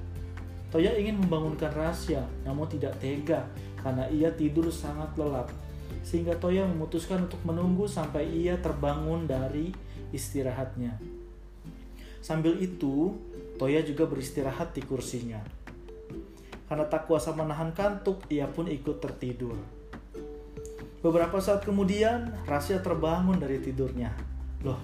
Toya 0.71 0.95
ingin 0.95 1.19
membangunkan 1.19 1.75
Rasya, 1.75 2.23
namun 2.47 2.71
tidak 2.71 2.95
tega 3.03 3.43
karena 3.79 4.05
ia 4.11 4.31
tidur 4.31 4.67
sangat 4.69 5.15
lelap. 5.15 5.49
Sehingga 6.03 6.37
Toya 6.37 6.63
memutuskan 6.67 7.27
untuk 7.27 7.41
menunggu 7.43 7.85
sampai 7.89 8.27
ia 8.27 8.55
terbangun 8.59 9.27
dari 9.27 9.73
istirahatnya. 10.15 10.95
Sambil 12.19 12.59
itu, 12.59 13.15
Toya 13.59 13.83
juga 13.83 14.07
beristirahat 14.07 14.75
di 14.75 14.83
kursinya. 14.83 15.39
Karena 16.69 16.85
tak 16.85 17.09
kuasa 17.09 17.33
menahan 17.33 17.73
kantuk, 17.73 18.23
ia 18.29 18.45
pun 18.45 18.69
ikut 18.69 19.01
tertidur. 19.01 19.57
Beberapa 20.99 21.39
saat 21.39 21.63
kemudian, 21.63 22.35
Rasya 22.45 22.83
terbangun 22.83 23.39
dari 23.39 23.57
tidurnya. 23.63 24.11
Loh, 24.67 24.77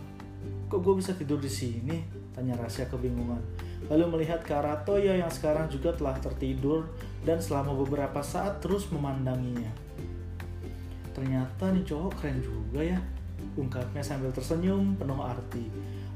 kok 0.71 0.79
gue 0.79 0.95
bisa 0.97 1.11
tidur 1.11 1.37
di 1.37 1.51
sini? 1.51 2.01
Tanya 2.31 2.55
Rasya 2.55 2.87
kebingungan. 2.87 3.43
Lalu 3.91 4.05
melihat 4.17 4.41
ke 4.41 4.55
arah 4.55 4.81
Toya 4.81 5.19
yang 5.19 5.29
sekarang 5.29 5.67
juga 5.67 5.93
telah 5.93 6.17
tertidur 6.17 6.89
dan 7.25 7.41
selama 7.41 7.73
beberapa 7.73 8.21
saat 8.21 8.61
terus 8.61 8.87
memandanginya. 8.93 9.73
Ternyata 11.11 11.73
nih 11.73 11.83
cowok 11.83 12.11
keren 12.21 12.39
juga 12.45 12.85
ya, 12.85 12.99
ungkapnya 13.57 14.05
sambil 14.05 14.29
tersenyum 14.29 14.93
penuh 14.93 15.19
arti. 15.19 15.65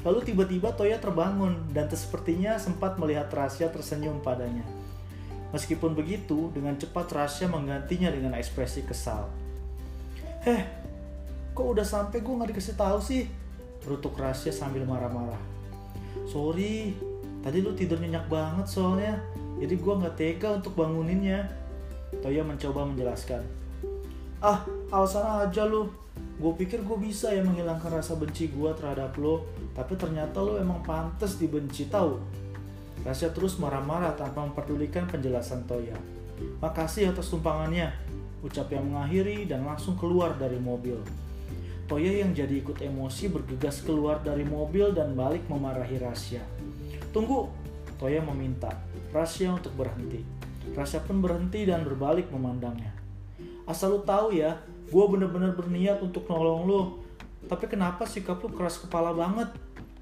Lalu 0.06 0.32
tiba-tiba 0.32 0.72
Toya 0.72 0.95
terbangun 1.02 1.67
dan 1.76 1.91
sepertinya 1.91 2.56
sempat 2.56 2.95
melihat 2.95 3.28
Rasya 3.28 3.67
tersenyum 3.74 4.24
padanya. 4.24 4.63
Meskipun 5.50 5.98
begitu, 5.98 6.54
dengan 6.54 6.78
cepat 6.78 7.10
Rasya 7.10 7.50
menggantinya 7.50 8.13
dengan 8.13 8.38
ekspresi 8.38 8.86
kesal. 8.86 9.28
Heh, 10.45 10.62
kok 11.58 11.67
udah 11.67 11.84
sampai 11.84 12.22
gue 12.22 12.32
nggak 12.32 12.50
dikasih 12.54 12.78
tahu 12.78 13.00
sih? 13.02 13.26
Berutuk 13.82 14.13
Rasya 14.15 14.54
sambil 14.54 14.86
marah-marah. 14.86 15.41
Sorry, 16.30 16.93
tadi 17.41 17.60
lu 17.60 17.74
tidur 17.74 17.98
nyenyak 17.98 18.30
banget 18.30 18.69
soalnya 18.69 19.19
jadi 19.60 19.76
gue 19.76 19.93
nggak 20.00 20.15
tega 20.15 20.50
untuk 20.56 20.74
banguninnya. 20.80 21.52
Toya 22.24 22.41
mencoba 22.41 22.88
menjelaskan. 22.89 23.43
Ah 24.39 24.63
alasan 24.89 25.45
aja 25.45 25.67
lu. 25.67 25.91
Gue 26.39 26.56
pikir 26.56 26.82
gue 26.88 26.98
bisa 26.98 27.30
ya 27.36 27.43
menghilangkan 27.43 28.00
rasa 28.00 28.15
benci 28.15 28.48
gue 28.48 28.72
terhadap 28.76 29.12
lo 29.19 29.43
tapi 29.76 30.00
ternyata 30.00 30.39
lo 30.39 30.56
emang 30.56 30.80
pantas 30.84 31.36
dibenci 31.36 31.91
tahu? 31.91 32.19
Rasya 33.04 33.32
terus 33.32 33.56
marah-marah 33.60 34.15
tanpa 34.15 34.43
memperdulikan 34.43 35.08
penjelasan 35.08 35.63
Toya. 35.67 35.95
Makasih 36.63 37.12
atas 37.12 37.32
tumpangannya 37.32 37.91
ucap 38.39 38.72
yang 38.72 38.88
mengakhiri 38.88 39.48
dan 39.48 39.67
langsung 39.67 40.00
keluar 40.00 40.36
dari 40.39 40.60
mobil. 40.60 41.00
Toya 41.88 42.24
yang 42.24 42.32
jadi 42.32 42.62
ikut 42.63 42.80
emosi 42.80 43.34
bergegas 43.34 43.84
keluar 43.84 44.24
dari 44.24 44.45
mobil 44.48 44.93
dan 44.95 45.15
balik 45.15 45.43
memarahi 45.52 46.00
Rasya. 46.00 46.43
Tunggu 47.10 47.50
Toya 48.00 48.24
meminta 48.24 48.72
Rasya 49.12 49.60
untuk 49.60 49.76
berhenti. 49.76 50.24
Rasya 50.72 51.04
pun 51.04 51.20
berhenti 51.20 51.68
dan 51.68 51.84
berbalik 51.84 52.32
memandangnya. 52.32 52.96
Asal 53.68 53.94
lu 53.94 54.02
tahu 54.02 54.34
ya, 54.34 54.56
gue 54.88 55.06
bener-bener 55.12 55.52
berniat 55.54 56.00
untuk 56.00 56.26
nolong 56.32 56.64
lu. 56.66 56.82
Tapi 57.46 57.68
kenapa 57.68 58.08
sikap 58.08 58.40
lu 58.40 58.50
keras 58.56 58.80
kepala 58.80 59.12
banget? 59.12 59.52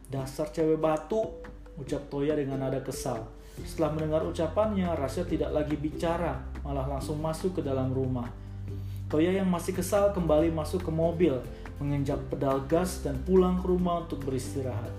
Dasar 0.07 0.53
cewek 0.53 0.77
batu, 0.77 1.25
ucap 1.75 2.05
Toya 2.07 2.37
dengan 2.37 2.61
nada 2.61 2.79
kesal. 2.79 3.25
Setelah 3.65 3.97
mendengar 3.97 4.21
ucapannya, 4.23 4.93
Rasya 4.93 5.25
tidak 5.25 5.49
lagi 5.49 5.73
bicara, 5.73 6.37
malah 6.61 6.85
langsung 6.85 7.17
masuk 7.17 7.57
ke 7.57 7.61
dalam 7.65 7.89
rumah. 7.89 8.29
Toya 9.07 9.33
yang 9.33 9.47
masih 9.47 9.73
kesal 9.73 10.11
kembali 10.11 10.51
masuk 10.51 10.83
ke 10.83 10.91
mobil, 10.91 11.39
menginjak 11.79 12.19
pedal 12.27 12.61
gas 12.67 13.01
dan 13.01 13.17
pulang 13.23 13.57
ke 13.57 13.65
rumah 13.71 14.03
untuk 14.03 14.19
beristirahat. 14.21 14.91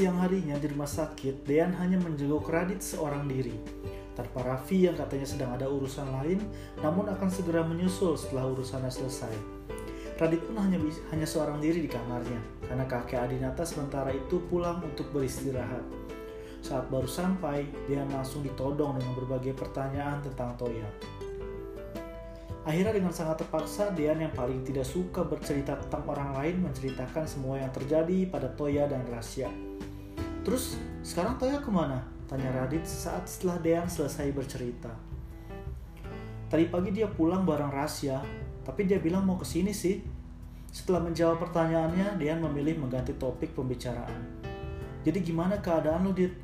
Siang 0.00 0.16
harinya 0.16 0.56
di 0.56 0.64
rumah 0.64 0.88
sakit, 0.88 1.44
Dean 1.44 1.76
hanya 1.76 2.00
menjenguk 2.00 2.48
Radit 2.48 2.80
seorang 2.80 3.28
diri. 3.28 3.52
Tanpa 4.16 4.40
Raffi 4.48 4.88
yang 4.88 4.96
katanya 4.96 5.28
sedang 5.28 5.52
ada 5.52 5.68
urusan 5.68 6.08
lain, 6.16 6.40
namun 6.80 7.04
akan 7.04 7.28
segera 7.28 7.60
menyusul 7.60 8.16
setelah 8.16 8.48
urusannya 8.48 8.88
selesai. 8.88 9.28
Radit 10.16 10.40
pun 10.40 10.56
hanya 10.56 10.80
hanya 11.12 11.28
seorang 11.28 11.60
diri 11.60 11.84
di 11.84 11.90
kamarnya, 11.92 12.40
karena 12.64 12.88
kakek 12.88 13.28
Adinata 13.28 13.60
sementara 13.68 14.08
itu 14.16 14.40
pulang 14.48 14.80
untuk 14.80 15.04
beristirahat. 15.12 15.84
Saat 16.64 16.88
baru 16.88 17.04
sampai, 17.04 17.68
Dean 17.84 18.08
langsung 18.08 18.40
ditodong 18.40 18.96
dengan 18.96 19.12
berbagai 19.20 19.52
pertanyaan 19.52 20.24
tentang 20.24 20.56
Toya. 20.56 20.88
Akhirnya 22.64 22.96
dengan 22.96 23.12
sangat 23.12 23.44
terpaksa, 23.44 23.92
Dean 23.92 24.16
yang 24.16 24.32
paling 24.32 24.64
tidak 24.64 24.88
suka 24.88 25.28
bercerita 25.28 25.76
tentang 25.76 26.08
orang 26.08 26.40
lain 26.40 26.56
menceritakan 26.64 27.28
semua 27.28 27.60
yang 27.60 27.68
terjadi 27.68 28.24
pada 28.32 28.48
Toya 28.48 28.88
dan 28.88 29.04
Rasya. 29.04 29.69
Terus 30.40 30.80
sekarang 31.04 31.36
Toya 31.36 31.60
ke 31.60 31.68
mana? 31.68 32.00
Tanya 32.24 32.48
Radit 32.54 32.86
saat 32.86 33.26
setelah 33.26 33.58
Dean 33.60 33.90
selesai 33.90 34.30
bercerita. 34.32 34.94
Tadi 36.50 36.64
pagi 36.70 36.90
dia 36.94 37.06
pulang 37.06 37.42
bareng 37.42 37.70
Rasya, 37.70 38.22
tapi 38.64 38.86
dia 38.86 38.98
bilang 39.02 39.26
mau 39.26 39.36
ke 39.36 39.46
sini 39.46 39.74
sih. 39.74 40.00
Setelah 40.70 41.02
menjawab 41.02 41.42
pertanyaannya, 41.42 42.18
Dean 42.18 42.38
memilih 42.38 42.78
mengganti 42.78 43.14
topik 43.18 43.52
pembicaraan. 43.58 44.42
Jadi 45.02 45.18
gimana 45.26 45.58
keadaan 45.58 46.06
lu, 46.06 46.14
Dit? 46.14 46.34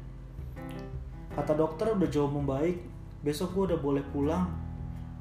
Kata 1.34 1.54
dokter 1.54 1.92
udah 1.94 2.08
jauh 2.10 2.30
membaik, 2.30 2.82
besok 3.22 3.54
gue 3.54 3.74
udah 3.74 3.80
boleh 3.80 4.02
pulang. 4.10 4.50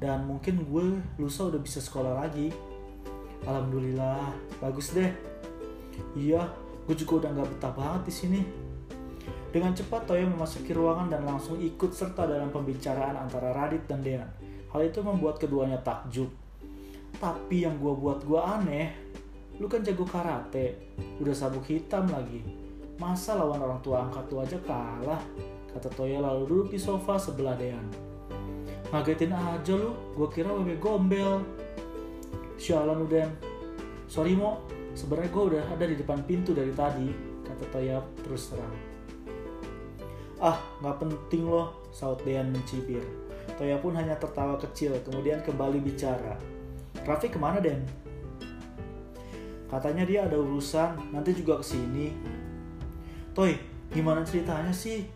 Dan 0.02 0.28
mungkin 0.28 0.66
gue 0.66 0.98
lusa 1.16 1.48
udah 1.48 1.62
bisa 1.62 1.78
sekolah 1.78 2.26
lagi. 2.26 2.50
Alhamdulillah, 3.46 4.34
bagus 4.58 4.92
deh. 4.92 5.08
Iya, 6.18 6.50
gue 6.84 6.94
juga 6.98 7.24
udah 7.24 7.30
gak 7.40 7.48
betah 7.56 7.72
banget 7.72 8.02
di 8.10 8.12
sini. 8.12 8.65
Dengan 9.56 9.72
cepat 9.72 10.04
Toya 10.04 10.28
memasuki 10.28 10.76
ruangan 10.76 11.08
dan 11.08 11.24
langsung 11.24 11.56
ikut 11.56 11.88
serta 11.88 12.28
dalam 12.28 12.52
pembicaraan 12.52 13.16
antara 13.16 13.56
Radit 13.56 13.88
dan 13.88 14.04
Dean. 14.04 14.28
Hal 14.68 14.84
itu 14.84 15.00
membuat 15.00 15.40
keduanya 15.40 15.80
takjub. 15.80 16.28
Tapi 17.16 17.64
yang 17.64 17.80
gua 17.80 17.96
buat 17.96 18.20
gua 18.28 18.60
aneh, 18.60 18.92
lu 19.56 19.64
kan 19.64 19.80
jago 19.80 20.04
karate, 20.04 20.92
udah 21.24 21.32
sabuk 21.32 21.64
hitam 21.72 22.04
lagi. 22.12 22.44
Masa 23.00 23.32
lawan 23.32 23.64
orang 23.64 23.80
tua 23.80 24.04
angkat 24.04 24.28
lu 24.28 24.44
aja 24.44 24.60
kalah? 24.60 25.24
Kata 25.72 25.88
Toya 25.88 26.20
lalu 26.20 26.44
duduk 26.44 26.76
di 26.76 26.78
sofa 26.78 27.16
sebelah 27.16 27.56
Dean. 27.56 27.88
Ngagetin 28.92 29.32
aja 29.32 29.72
lu, 29.72 29.96
gua 30.20 30.28
kira 30.28 30.52
wewe 30.52 30.76
gombel. 30.76 31.40
Sialan 32.60 33.00
lu 33.00 33.08
Den. 33.08 33.32
Sorry 34.04 34.36
Mo, 34.36 34.68
sebenarnya 34.92 35.32
gua 35.32 35.44
udah 35.48 35.64
ada 35.72 35.88
di 35.88 35.96
depan 35.96 36.28
pintu 36.28 36.52
dari 36.52 36.76
tadi, 36.76 37.08
kata 37.40 37.64
Toya 37.72 38.04
terus 38.20 38.52
terang. 38.52 38.95
Ah, 40.36 40.60
nggak 40.84 41.00
penting 41.00 41.48
loh, 41.48 41.72
saut 41.88 42.20
Dean 42.20 42.52
mencibir. 42.52 43.00
Toya 43.56 43.80
pun 43.80 43.96
hanya 43.96 44.20
tertawa 44.20 44.60
kecil, 44.60 44.92
kemudian 45.00 45.40
kembali 45.40 45.80
bicara. 45.80 46.36
Raffi 47.08 47.32
ke 47.32 47.40
mana, 47.40 47.56
Den? 47.56 47.80
Katanya 49.66 50.04
dia 50.04 50.28
ada 50.28 50.36
urusan, 50.36 51.10
nanti 51.10 51.32
juga 51.32 51.56
ke 51.58 51.64
sini. 51.64 52.12
Toy, 53.32 53.56
gimana 53.88 54.28
ceritanya 54.28 54.76
sih? 54.76 55.08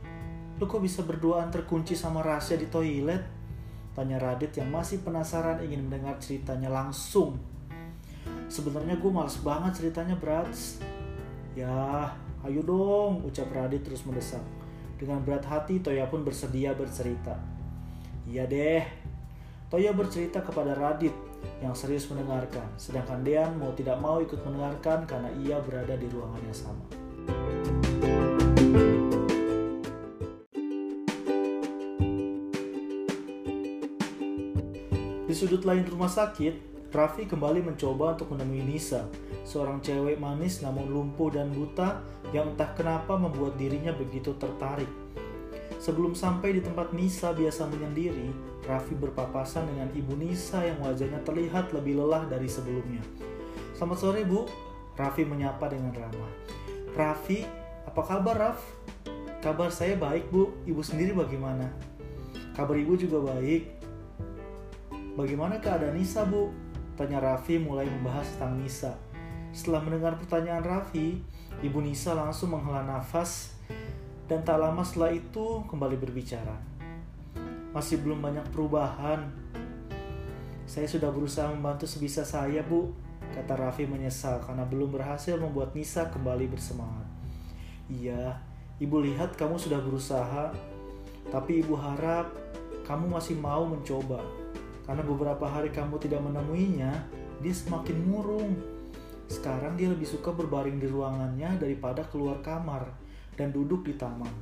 Lu 0.57 0.65
kok 0.65 0.81
bisa 0.81 1.05
berduaan 1.05 1.53
terkunci 1.53 1.93
sama 1.93 2.25
rahasia 2.25 2.57
di 2.57 2.69
toilet? 2.73 3.21
Tanya 3.93 4.17
Radit 4.17 4.57
yang 4.57 4.73
masih 4.73 5.05
penasaran 5.05 5.61
ingin 5.61 5.85
mendengar 5.85 6.17
ceritanya 6.17 6.73
langsung. 6.73 7.37
Sebenarnya 8.49 8.97
gue 8.97 9.11
males 9.13 9.37
banget 9.45 9.85
ceritanya, 9.85 10.17
Brats. 10.17 10.81
Ya, 11.53 12.09
ayo 12.49 12.61
dong, 12.65 13.21
ucap 13.29 13.53
Radit 13.53 13.85
terus 13.85 14.01
mendesak. 14.09 14.60
Dengan 15.01 15.25
berat 15.25 15.49
hati, 15.49 15.81
Toya 15.81 16.05
pun 16.13 16.21
bersedia 16.29 16.77
bercerita. 16.77 17.33
Iya 18.29 18.45
deh. 18.45 18.85
Toya 19.73 19.97
bercerita 19.97 20.45
kepada 20.45 20.77
Radit 20.77 21.17
yang 21.65 21.73
serius 21.73 22.05
mendengarkan, 22.13 22.69
sedangkan 22.77 23.25
Dean 23.25 23.57
mau 23.57 23.73
tidak 23.73 23.97
mau 23.97 24.21
ikut 24.21 24.37
mendengarkan 24.45 25.09
karena 25.09 25.33
ia 25.41 25.57
berada 25.65 25.97
di 25.97 26.05
ruangan 26.05 26.43
yang 26.45 26.53
sama. 26.53 26.85
Di 35.25 35.33
sudut 35.33 35.65
lain 35.65 35.89
rumah 35.89 36.13
sakit, 36.13 36.80
Raffi 36.91 37.23
kembali 37.23 37.63
mencoba 37.63 38.19
untuk 38.19 38.35
menemui 38.35 38.67
Nisa, 38.67 39.07
seorang 39.47 39.79
cewek 39.79 40.19
manis 40.19 40.59
namun 40.59 40.91
lumpuh 40.91 41.31
dan 41.31 41.55
buta 41.55 42.03
yang 42.35 42.51
entah 42.51 42.75
kenapa 42.75 43.15
membuat 43.15 43.55
dirinya 43.55 43.95
begitu 43.95 44.35
tertarik. 44.35 44.91
Sebelum 45.79 46.19
sampai 46.19 46.59
di 46.59 46.61
tempat 46.67 46.91
Nisa 46.91 47.31
biasa 47.31 47.71
menyendiri, 47.71 48.35
Raffi 48.67 48.99
berpapasan 48.99 49.71
dengan 49.71 49.87
ibu 49.95 50.19
Nisa 50.19 50.67
yang 50.67 50.83
wajahnya 50.83 51.23
terlihat 51.23 51.71
lebih 51.71 52.03
lelah 52.03 52.27
dari 52.27 52.51
sebelumnya. 52.51 53.07
Selamat 53.79 53.99
sore 54.03 54.27
bu, 54.27 54.51
Raffi 54.99 55.23
menyapa 55.23 55.71
dengan 55.71 55.95
ramah. 55.95 56.33
Raffi, 56.99 57.47
apa 57.87 58.03
kabar 58.03 58.35
Raff? 58.35 58.61
Kabar 59.39 59.71
saya 59.71 59.95
baik 59.95 60.27
bu, 60.35 60.51
ibu 60.67 60.83
sendiri 60.83 61.15
bagaimana? 61.15 61.71
Kabar 62.59 62.75
ibu 62.75 62.99
juga 62.99 63.31
baik. 63.31 63.79
Bagaimana 65.15 65.63
keadaan 65.63 65.95
Nisa 65.95 66.27
bu? 66.27 66.51
Tanya 67.01 67.17
Raffi 67.17 67.57
mulai 67.57 67.89
membahas 67.89 68.29
tentang 68.37 68.61
Nisa. 68.61 68.93
Setelah 69.57 69.81
mendengar 69.81 70.21
pertanyaan 70.21 70.61
Raffi, 70.61 71.17
Ibu 71.65 71.81
Nisa 71.81 72.13
langsung 72.13 72.53
menghela 72.53 72.85
nafas 72.85 73.57
dan 74.29 74.45
tak 74.45 74.61
lama 74.61 74.85
setelah 74.85 75.09
itu 75.17 75.65
kembali 75.65 75.97
berbicara. 75.97 76.61
Masih 77.73 78.05
belum 78.05 78.21
banyak 78.21 78.45
perubahan. 78.53 79.33
Saya 80.69 80.85
sudah 80.85 81.09
berusaha 81.09 81.49
membantu 81.49 81.89
sebisa 81.89 82.21
saya, 82.21 82.61
Bu, 82.61 82.93
kata 83.33 83.57
Raffi 83.57 83.89
menyesal 83.89 84.37
karena 84.45 84.69
belum 84.69 84.93
berhasil 84.93 85.41
membuat 85.41 85.73
Nisa 85.73 86.05
kembali 86.13 86.53
bersemangat. 86.53 87.09
Iya, 87.89 88.37
Ibu 88.77 89.09
lihat 89.09 89.41
kamu 89.41 89.57
sudah 89.57 89.81
berusaha, 89.81 90.53
tapi 91.33 91.65
Ibu 91.65 91.81
harap 91.81 92.29
kamu 92.85 93.09
masih 93.09 93.41
mau 93.41 93.65
mencoba. 93.65 94.21
Karena 94.91 95.07
beberapa 95.07 95.47
hari 95.47 95.71
kamu 95.71 96.03
tidak 96.03 96.19
menemuinya, 96.19 96.91
dia 97.39 97.55
semakin 97.55 97.95
murung. 98.11 98.59
Sekarang 99.31 99.79
dia 99.79 99.87
lebih 99.87 100.03
suka 100.03 100.35
berbaring 100.35 100.83
di 100.83 100.91
ruangannya 100.91 101.63
daripada 101.63 102.03
keluar 102.11 102.43
kamar 102.43 102.91
dan 103.39 103.55
duduk 103.55 103.87
di 103.87 103.95
taman. 103.95 104.35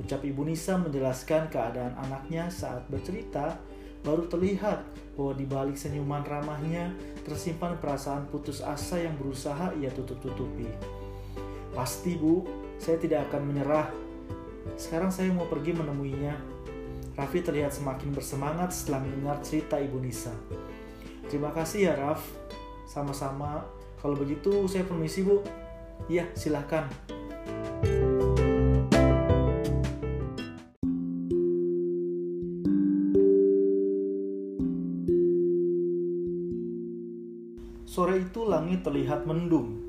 Ucap 0.00 0.24
Ibu 0.24 0.48
Nisa 0.48 0.80
menjelaskan 0.80 1.52
keadaan 1.52 1.92
anaknya 1.92 2.48
saat 2.48 2.88
bercerita, 2.88 3.60
baru 4.00 4.24
terlihat 4.24 4.80
bahwa 5.12 5.36
di 5.36 5.44
balik 5.44 5.76
senyuman 5.76 6.24
ramahnya 6.24 6.96
tersimpan 7.28 7.76
perasaan 7.76 8.32
putus 8.32 8.64
asa 8.64 8.96
yang 8.96 9.12
berusaha 9.20 9.76
ia 9.76 9.92
tutup-tutupi. 9.92 10.72
Pasti 11.76 12.16
bu, 12.16 12.48
saya 12.80 12.96
tidak 12.96 13.28
akan 13.28 13.52
menyerah. 13.52 13.92
Sekarang 14.80 15.12
saya 15.12 15.28
mau 15.36 15.44
pergi 15.44 15.76
menemuinya, 15.76 16.55
Raffi 17.16 17.40
terlihat 17.40 17.72
semakin 17.72 18.12
bersemangat 18.12 18.76
setelah 18.76 19.00
mendengar 19.00 19.40
cerita 19.40 19.80
Ibu 19.80 20.04
Nisa. 20.04 20.36
Terima 21.32 21.48
kasih 21.48 21.88
ya 21.88 21.94
Raf. 21.96 22.20
Sama-sama. 22.84 23.64
Kalau 23.96 24.20
begitu 24.20 24.68
saya 24.68 24.84
permisi 24.84 25.24
Bu. 25.24 25.40
Iya, 26.12 26.28
silahkan. 26.36 26.84
Sore 37.88 38.20
itu 38.28 38.44
langit 38.44 38.84
terlihat 38.84 39.24
mendung. 39.24 39.80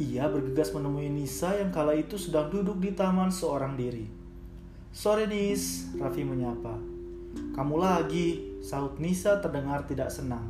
Ia 0.00 0.24
bergegas 0.32 0.72
menemui 0.72 1.12
Nisa 1.12 1.52
yang 1.52 1.68
kala 1.68 1.92
itu 1.92 2.16
sedang 2.16 2.48
duduk 2.48 2.80
di 2.80 2.96
taman 2.96 3.28
seorang 3.28 3.76
diri. 3.76 4.25
Sore 4.96 5.28
Nis, 5.28 5.92
Raffi 6.00 6.24
menyapa. 6.24 6.72
Kamu 7.52 7.76
lagi, 7.76 8.56
sahut 8.64 8.96
Nisa 8.96 9.36
terdengar 9.44 9.84
tidak 9.84 10.08
senang. 10.08 10.48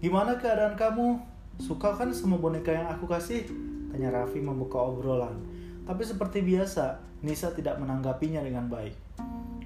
Gimana 0.00 0.40
keadaan 0.40 0.80
kamu? 0.80 1.20
Suka 1.60 1.92
kan 1.92 2.08
sama 2.16 2.40
boneka 2.40 2.72
yang 2.72 2.88
aku 2.88 3.04
kasih? 3.04 3.44
Tanya 3.92 4.16
Raffi 4.16 4.40
membuka 4.40 4.80
obrolan. 4.80 5.36
Tapi 5.84 6.08
seperti 6.08 6.40
biasa, 6.40 7.04
Nisa 7.20 7.52
tidak 7.52 7.76
menanggapinya 7.84 8.40
dengan 8.40 8.64
baik. 8.72 8.96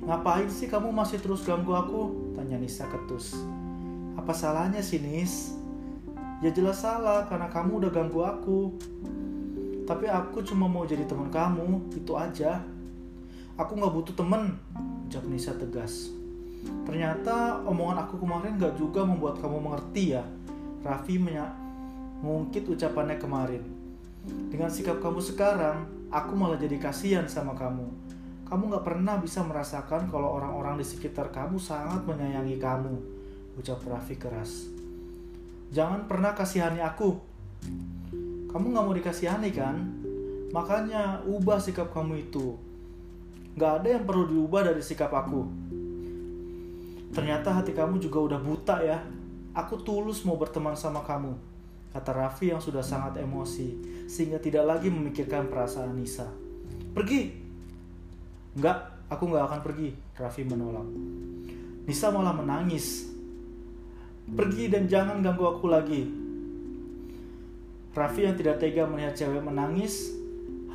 Ngapain 0.03 0.51
sih 0.51 0.67
kamu 0.67 0.91
masih 0.91 1.23
terus 1.23 1.47
ganggu 1.47 1.71
aku? 1.71 2.35
Tanya 2.35 2.59
Nisa 2.59 2.83
ketus. 2.91 3.39
Apa 4.19 4.35
salahnya 4.35 4.83
sih 4.83 4.99
Nis? 4.99 5.55
Ya 6.43 6.51
jelas 6.51 6.83
salah 6.83 7.31
karena 7.31 7.47
kamu 7.47 7.87
udah 7.87 7.91
ganggu 7.95 8.27
aku. 8.27 8.75
Tapi 9.87 10.11
aku 10.11 10.43
cuma 10.43 10.67
mau 10.67 10.83
jadi 10.83 11.07
teman 11.07 11.31
kamu, 11.31 11.95
itu 11.95 12.19
aja. 12.19 12.59
Aku 13.59 13.75
gak 13.75 13.91
butuh 13.91 14.15
temen, 14.15 14.55
ucap 15.11 15.27
Nisa 15.27 15.51
tegas. 15.51 16.15
Ternyata 16.87 17.59
omongan 17.67 18.07
aku 18.07 18.23
kemarin 18.23 18.55
gak 18.55 18.79
juga 18.79 19.03
membuat 19.03 19.43
kamu 19.43 19.59
mengerti 19.59 20.15
ya. 20.15 20.23
Raffi 20.87 21.19
mengungkit 21.19 22.71
ucapannya 22.71 23.19
kemarin. 23.19 23.67
Dengan 24.47 24.71
sikap 24.71 25.03
kamu 25.03 25.19
sekarang, 25.19 25.91
aku 26.07 26.39
malah 26.39 26.55
jadi 26.55 26.79
kasihan 26.79 27.27
sama 27.27 27.59
kamu. 27.59 27.83
Kamu 28.47 28.71
gak 28.79 28.87
pernah 28.87 29.19
bisa 29.19 29.43
merasakan 29.43 30.07
kalau 30.07 30.39
orang-orang 30.39 30.79
di 30.79 30.87
sekitar 30.87 31.35
kamu 31.35 31.59
sangat 31.59 32.07
menyayangi 32.07 32.63
kamu, 32.63 32.95
ucap 33.59 33.83
Raffi 33.83 34.15
keras. 34.15 34.71
Jangan 35.75 36.07
pernah 36.07 36.31
kasihani 36.31 36.79
aku. 36.79 37.19
Kamu 38.55 38.71
gak 38.71 38.85
mau 38.87 38.95
dikasihani 38.95 39.51
kan? 39.51 39.83
Makanya 40.55 41.27
ubah 41.27 41.59
sikap 41.59 41.91
kamu 41.91 42.31
itu. 42.31 42.68
Gak 43.59 43.83
ada 43.83 43.89
yang 43.99 44.07
perlu 44.07 44.31
diubah 44.31 44.71
dari 44.71 44.79
sikap 44.79 45.11
aku. 45.11 45.43
Ternyata 47.11 47.59
hati 47.59 47.75
kamu 47.75 47.99
juga 47.99 48.23
udah 48.23 48.41
buta 48.41 48.77
ya. 48.87 49.03
Aku 49.59 49.83
tulus 49.83 50.23
mau 50.23 50.39
berteman 50.39 50.79
sama 50.79 51.03
kamu 51.03 51.49
kata 51.93 52.11
Raffi 52.13 52.53
yang 52.53 52.61
sudah 52.61 52.85
sangat 52.85 53.19
emosi, 53.19 53.75
sehingga 54.07 54.37
tidak 54.39 54.69
lagi 54.69 54.93
memikirkan 54.93 55.49
perasaan 55.49 55.97
Nisa. 55.97 56.29
Pergi! 56.93 57.33
Enggak, 58.55 59.09
aku 59.09 59.23
nggak 59.29 59.45
akan 59.49 59.61
pergi, 59.65 59.89
Raffi 60.15 60.43
menolak. 60.45 60.89
Nisa 61.89 62.13
malah 62.13 62.37
menangis. 62.37 63.09
Pergi 64.29 64.69
dan 64.69 64.85
jangan 64.85 65.25
ganggu 65.25 65.45
aku 65.49 65.67
lagi. 65.73 66.05
Raffi 67.97 68.29
yang 68.29 68.37
tidak 68.37 68.61
tega 68.61 68.85
melihat 68.85 69.17
cewek 69.17 69.41
menangis, 69.41 70.13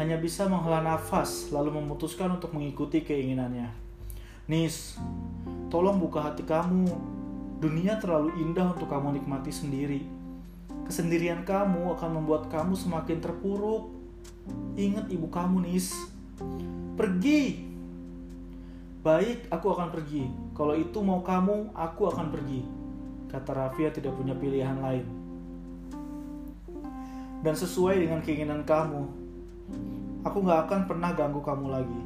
hanya 0.04 0.20
bisa 0.20 0.52
menghela 0.52 0.84
nafas 0.84 1.48
lalu 1.48 1.80
memutuskan 1.80 2.28
untuk 2.36 2.52
mengikuti 2.52 3.00
keinginannya. 3.08 3.72
Nis, 4.52 5.00
tolong 5.72 5.96
buka 5.96 6.20
hati 6.20 6.44
kamu. 6.44 6.92
Dunia 7.64 7.96
terlalu 8.04 8.36
indah 8.44 8.76
untuk 8.76 8.92
kamu 8.92 9.16
nikmati 9.16 9.56
sendiri. 9.56 10.04
Kesendirian 10.84 11.48
kamu 11.48 11.96
akan 11.96 12.20
membuat 12.20 12.52
kamu 12.52 12.76
semakin 12.76 13.24
terpuruk. 13.24 13.88
Ingat 14.76 15.08
ibu 15.08 15.32
kamu, 15.32 15.72
Nis. 15.72 15.96
Pergi. 17.00 17.64
Baik, 19.00 19.48
aku 19.48 19.72
akan 19.72 19.88
pergi. 19.88 20.28
Kalau 20.52 20.76
itu 20.76 21.00
mau 21.00 21.24
kamu, 21.24 21.72
aku 21.72 22.12
akan 22.12 22.28
pergi. 22.28 22.68
Kata 23.32 23.56
Rafia 23.56 23.88
tidak 23.96 24.20
punya 24.20 24.36
pilihan 24.36 24.84
lain. 24.84 25.08
Dan 27.40 27.56
sesuai 27.56 28.04
dengan 28.04 28.20
keinginan 28.20 28.68
kamu, 28.68 29.23
aku 30.24 30.38
gak 30.44 30.68
akan 30.68 30.82
pernah 30.90 31.12
ganggu 31.16 31.40
kamu 31.40 31.68
lagi. 31.70 32.02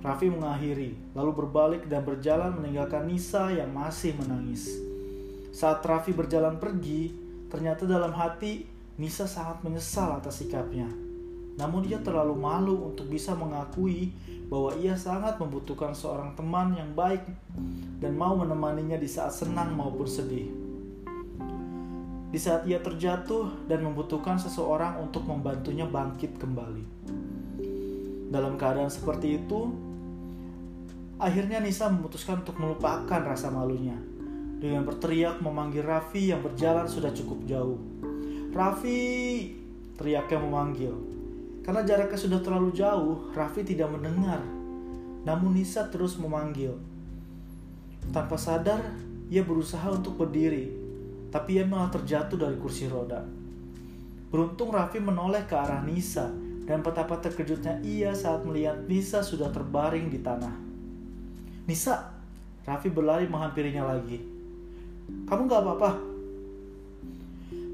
Raffi 0.00 0.32
mengakhiri, 0.32 0.96
lalu 1.12 1.44
berbalik 1.44 1.84
dan 1.86 2.02
berjalan 2.02 2.56
meninggalkan 2.56 3.04
Nisa 3.04 3.52
yang 3.52 3.68
masih 3.70 4.16
menangis. 4.16 4.80
Saat 5.52 5.84
Raffi 5.84 6.16
berjalan 6.16 6.56
pergi, 6.56 7.30
Ternyata 7.50 7.82
dalam 7.82 8.14
hati 8.14 8.62
Nisa 8.94 9.26
sangat 9.26 9.66
menyesal 9.66 10.22
atas 10.22 10.38
sikapnya. 10.38 10.86
Namun 11.58 11.82
dia 11.82 11.98
terlalu 11.98 12.38
malu 12.38 12.94
untuk 12.94 13.10
bisa 13.10 13.34
mengakui 13.34 14.14
bahwa 14.46 14.70
ia 14.78 14.94
sangat 14.94 15.34
membutuhkan 15.42 15.90
seorang 15.90 16.38
teman 16.38 16.78
yang 16.78 16.94
baik 16.94 17.26
dan 17.98 18.14
mau 18.14 18.38
menemaninya 18.38 18.96
di 18.96 19.10
saat 19.10 19.34
senang 19.34 19.74
maupun 19.74 20.06
sedih. 20.06 20.46
Di 22.30 22.38
saat 22.38 22.62
ia 22.64 22.78
terjatuh 22.78 23.66
dan 23.66 23.82
membutuhkan 23.82 24.38
seseorang 24.38 25.02
untuk 25.02 25.26
membantunya 25.26 25.82
bangkit 25.82 26.38
kembali. 26.38 26.84
Dalam 28.30 28.54
keadaan 28.54 28.86
seperti 28.86 29.42
itu, 29.42 29.74
akhirnya 31.18 31.58
Nisa 31.58 31.90
memutuskan 31.90 32.46
untuk 32.46 32.54
melupakan 32.62 33.18
rasa 33.18 33.50
malunya 33.50 33.98
dengan 34.60 34.86
berteriak 34.86 35.42
memanggil 35.42 35.82
Raffi 35.82 36.30
yang 36.30 36.44
berjalan 36.44 36.86
sudah 36.86 37.10
cukup 37.10 37.42
jauh. 37.48 37.80
Raffi, 38.54 39.00
teriaknya 39.96 40.38
memanggil. 40.38 40.94
Karena 41.64 41.82
jaraknya 41.82 42.18
sudah 42.20 42.40
terlalu 42.44 42.70
jauh, 42.76 43.32
Raffi 43.32 43.64
tidak 43.64 43.88
mendengar. 43.88 44.44
Namun 45.24 45.56
Nisa 45.56 45.88
terus 45.88 46.20
memanggil. 46.20 46.76
Tanpa 48.12 48.36
sadar, 48.36 48.84
ia 49.32 49.40
berusaha 49.44 49.92
untuk 49.92 50.20
berdiri, 50.20 50.79
tapi 51.30 51.62
ia 51.62 51.64
malah 51.64 51.90
terjatuh 51.90 52.36
dari 52.36 52.58
kursi 52.58 52.90
roda. 52.90 53.22
Beruntung 54.30 54.70
Raffi 54.70 55.02
menoleh 55.02 55.46
ke 55.46 55.54
arah 55.58 55.82
Nisa 55.82 56.30
dan 56.66 56.86
betapa 56.86 57.18
terkejutnya 57.18 57.82
ia 57.82 58.14
saat 58.14 58.46
melihat 58.46 58.86
Nisa 58.86 59.26
sudah 59.26 59.50
terbaring 59.50 60.06
di 60.06 60.22
tanah. 60.22 60.54
Nisa, 61.66 62.14
Raffi 62.62 62.90
berlari 62.90 63.26
menghampirinya 63.26 63.90
lagi. 63.90 64.22
Kamu 65.26 65.50
gak 65.50 65.62
apa-apa? 65.66 65.90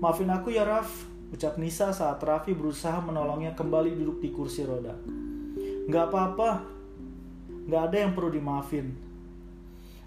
Maafin 0.00 0.32
aku 0.32 0.52
ya 0.52 0.64
Raf, 0.64 1.08
ucap 1.32 1.60
Nisa 1.60 1.92
saat 1.92 2.20
Raffi 2.20 2.56
berusaha 2.56 3.00
menolongnya 3.04 3.52
kembali 3.52 3.96
duduk 3.96 4.24
di 4.24 4.32
kursi 4.32 4.64
roda. 4.64 4.96
Gak 5.88 6.12
apa-apa, 6.12 6.64
gak 7.68 7.82
ada 7.92 7.96
yang 8.00 8.12
perlu 8.16 8.32
dimaafin. 8.32 8.96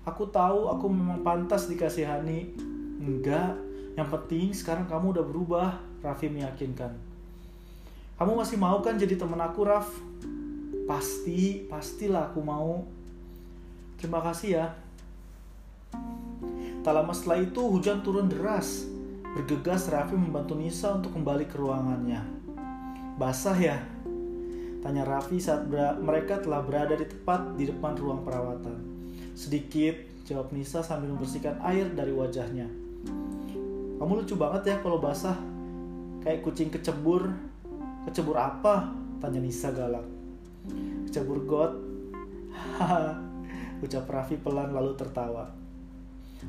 Aku 0.05 0.25
tahu 0.33 0.69
aku 0.69 0.85
memang 0.89 1.21
pantas 1.21 1.69
dikasihani. 1.69 2.68
Enggak, 2.99 3.55
yang 3.95 4.11
penting 4.11 4.51
sekarang 4.51 4.83
kamu 4.83 5.15
udah 5.15 5.25
berubah, 5.25 5.67
Raffi 6.03 6.27
meyakinkan. 6.27 6.91
Kamu 8.19 8.35
masih 8.35 8.59
mau 8.59 8.83
kan 8.83 8.99
jadi 8.99 9.15
teman 9.15 9.39
aku, 9.39 9.63
Raf? 9.63 9.87
Pasti, 10.83 11.63
pastilah 11.71 12.27
aku 12.27 12.43
mau. 12.43 12.83
Terima 13.95 14.19
kasih 14.19 14.49
ya. 14.51 14.67
Tak 16.83 16.91
lama 16.91 17.15
setelah 17.15 17.39
itu 17.39 17.61
hujan 17.63 18.03
turun 18.03 18.27
deras. 18.27 18.83
Bergegas 19.31 19.87
Raffi 19.87 20.19
membantu 20.19 20.59
Nisa 20.59 20.99
untuk 20.99 21.15
kembali 21.15 21.47
ke 21.47 21.55
ruangannya. 21.55 22.19
Basah 23.15 23.55
ya? 23.55 23.79
Tanya 24.83 25.07
Raffi 25.07 25.39
saat 25.39 25.67
mereka 26.03 26.39
telah 26.43 26.63
berada 26.63 26.99
di 26.99 27.07
tepat 27.07 27.55
di 27.55 27.67
depan 27.67 27.95
ruang 27.95 28.27
perawatan. 28.27 28.75
Sedikit, 29.35 29.95
jawab 30.27 30.51
Nisa 30.51 30.83
sambil 30.83 31.15
membersihkan 31.15 31.63
air 31.63 31.87
dari 31.91 32.11
wajahnya. 32.11 32.88
Kamu 33.99 34.23
lucu 34.23 34.35
banget 34.39 34.71
ya 34.71 34.75
kalau 34.79 35.03
basah. 35.03 35.35
Kayak 36.23 36.43
kucing 36.47 36.71
kecebur. 36.71 37.29
Kecebur 38.07 38.39
apa? 38.39 38.91
Tanya 39.19 39.43
Nisa 39.43 39.75
galak. 39.75 40.07
Kecebur 41.07 41.43
got. 41.43 41.73
Ucap 43.83 44.07
Raffi 44.07 44.39
pelan 44.39 44.71
lalu 44.71 44.95
tertawa. 44.95 45.47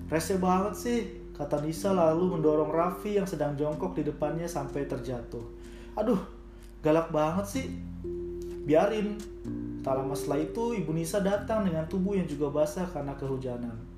Rese 0.06 0.38
banget 0.38 0.74
sih, 0.78 0.98
kata 1.34 1.62
Nisa 1.62 1.90
lalu 1.90 2.38
mendorong 2.38 2.70
Raffi 2.70 3.18
yang 3.18 3.26
sedang 3.26 3.58
jongkok 3.58 3.98
di 3.98 4.06
depannya 4.06 4.46
sampai 4.46 4.86
terjatuh. 4.86 5.42
Aduh, 5.98 6.22
galak 6.82 7.10
banget 7.10 7.46
sih. 7.46 7.66
Biarin. 8.66 9.18
Tak 9.80 9.96
lama 9.96 10.14
setelah 10.14 10.44
itu, 10.44 10.76
Ibu 10.76 10.92
Nisa 10.94 11.18
datang 11.24 11.64
dengan 11.64 11.88
tubuh 11.88 12.14
yang 12.14 12.28
juga 12.28 12.52
basah 12.52 12.86
karena 12.92 13.16
kehujanan. 13.16 13.89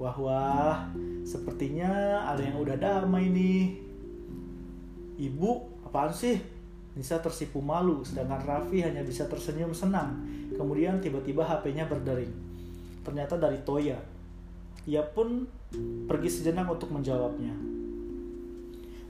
Wah 0.00 0.16
wah, 0.16 0.76
sepertinya 1.22 2.24
ada 2.24 2.40
yang 2.40 2.58
udah 2.58 2.76
damai 2.80 3.28
nih. 3.28 3.76
Ibu, 5.20 5.50
apaan 5.86 6.10
sih? 6.10 6.40
Nisa 6.92 7.20
tersipu 7.24 7.64
malu, 7.64 8.04
sedangkan 8.04 8.44
Raffi 8.44 8.84
hanya 8.84 9.00
bisa 9.00 9.24
tersenyum 9.24 9.72
senang. 9.72 10.20
Kemudian 10.52 11.00
tiba-tiba 11.00 11.44
HP-nya 11.44 11.88
berdering. 11.88 12.32
Ternyata 13.00 13.40
dari 13.40 13.60
Toya, 13.64 13.96
ia 14.84 15.00
pun 15.00 15.48
pergi 16.08 16.28
sejenak 16.28 16.68
untuk 16.68 16.92
menjawabnya. 16.92 17.52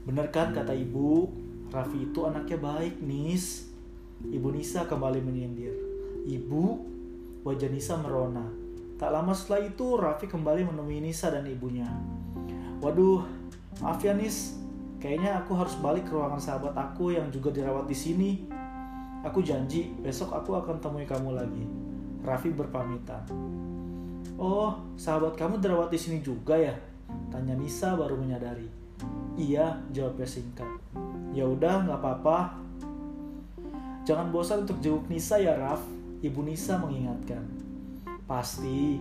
Benar 0.07 0.31
kan 0.31 0.55
kata 0.55 0.71
ibu, 0.71 1.27
Raffi 1.71 2.07
itu 2.11 2.19
anaknya 2.23 2.59
baik, 2.59 3.03
Nis. 3.03 3.71
Ibu 4.23 4.55
Nisa 4.55 4.87
kembali 4.87 5.19
menyindir. 5.19 5.75
Ibu, 6.23 6.63
wajah 7.43 7.67
Nisa 7.67 7.99
merona. 7.99 8.62
Tak 8.97 9.09
lama 9.09 9.33
setelah 9.33 9.67
itu, 9.67 9.97
Raffi 9.97 10.29
kembali 10.29 10.69
menemui 10.69 11.01
Nisa 11.01 11.33
dan 11.33 11.43
ibunya. 11.49 11.89
Waduh, 12.79 13.25
maaf 13.81 13.99
ya 14.03 14.13
Nis, 14.13 14.59
kayaknya 15.01 15.39
aku 15.39 15.55
harus 15.55 15.75
balik 15.79 16.07
ke 16.07 16.13
ruangan 16.13 16.39
sahabat 16.39 16.75
aku 16.77 17.15
yang 17.15 17.31
juga 17.33 17.49
dirawat 17.51 17.89
di 17.89 17.97
sini. 17.97 18.31
Aku 19.23 19.39
janji, 19.39 19.95
besok 20.03 20.35
aku 20.35 20.55
akan 20.59 20.83
temui 20.83 21.07
kamu 21.07 21.35
lagi. 21.35 21.63
Raffi 22.23 22.51
berpamitan. 22.51 23.23
Oh, 24.35 24.75
sahabat 24.99 25.39
kamu 25.39 25.63
dirawat 25.63 25.91
di 25.91 25.99
sini 25.99 26.19
juga 26.19 26.59
ya? 26.59 26.75
Tanya 27.31 27.55
Nisa 27.55 27.95
baru 27.95 28.19
menyadari. 28.19 28.67
Iya, 29.39 29.79
jawabnya 29.95 30.27
singkat. 30.27 30.67
Ya 31.33 31.47
udah, 31.47 31.87
nggak 31.87 31.99
apa-apa. 31.99 32.59
Jangan 34.03 34.29
bosan 34.29 34.67
untuk 34.67 34.83
jenguk 34.83 35.07
Nisa 35.07 35.39
ya, 35.39 35.55
Raf. 35.55 35.81
Ibu 36.23 36.43
Nisa 36.43 36.75
mengingatkan. 36.79 37.62
Pasti. 38.33 38.97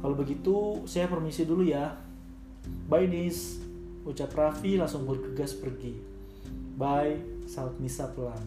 Kalau 0.00 0.16
begitu, 0.16 0.80
saya 0.88 1.04
permisi 1.04 1.44
dulu 1.44 1.68
ya. 1.68 2.00
Bye, 2.88 3.04
Nis. 3.04 3.60
Ucap 4.08 4.32
Raffi 4.32 4.80
langsung 4.80 5.04
bergegas 5.04 5.52
pergi. 5.52 6.00
Bye, 6.80 7.44
saut 7.44 7.76
Nisa 7.76 8.08
pelan. 8.08 8.40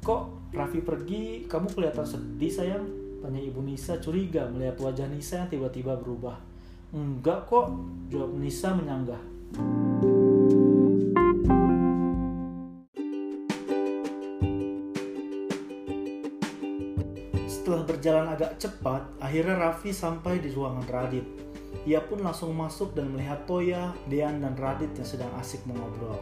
Kok 0.00 0.52
Raffi 0.56 0.80
pergi, 0.80 1.44
kamu 1.44 1.68
kelihatan 1.68 2.08
sedih 2.08 2.48
sayang? 2.48 2.84
Tanya 3.20 3.40
ibu 3.44 3.60
Nisa 3.60 4.00
curiga 4.00 4.48
melihat 4.48 4.80
wajah 4.80 5.04
Nisa 5.12 5.44
yang 5.44 5.52
tiba-tiba 5.52 6.00
berubah. 6.00 6.40
Enggak 6.96 7.44
kok, 7.44 7.68
jawab 8.08 8.40
Nisa 8.40 8.72
menyanggah. 8.72 9.20
Berjalan 18.00 18.32
agak 18.32 18.56
cepat, 18.56 19.04
akhirnya 19.20 19.60
Raffi 19.60 19.92
sampai 19.92 20.40
di 20.40 20.48
ruangan 20.56 20.88
Radit. 20.88 21.20
Ia 21.84 22.00
pun 22.00 22.24
langsung 22.24 22.56
masuk 22.56 22.96
dan 22.96 23.12
melihat 23.12 23.44
Toya, 23.44 23.92
Dean, 24.08 24.40
dan 24.40 24.56
Radit 24.56 24.88
yang 24.96 25.04
sedang 25.04 25.28
asik 25.36 25.60
mengobrol. 25.68 26.16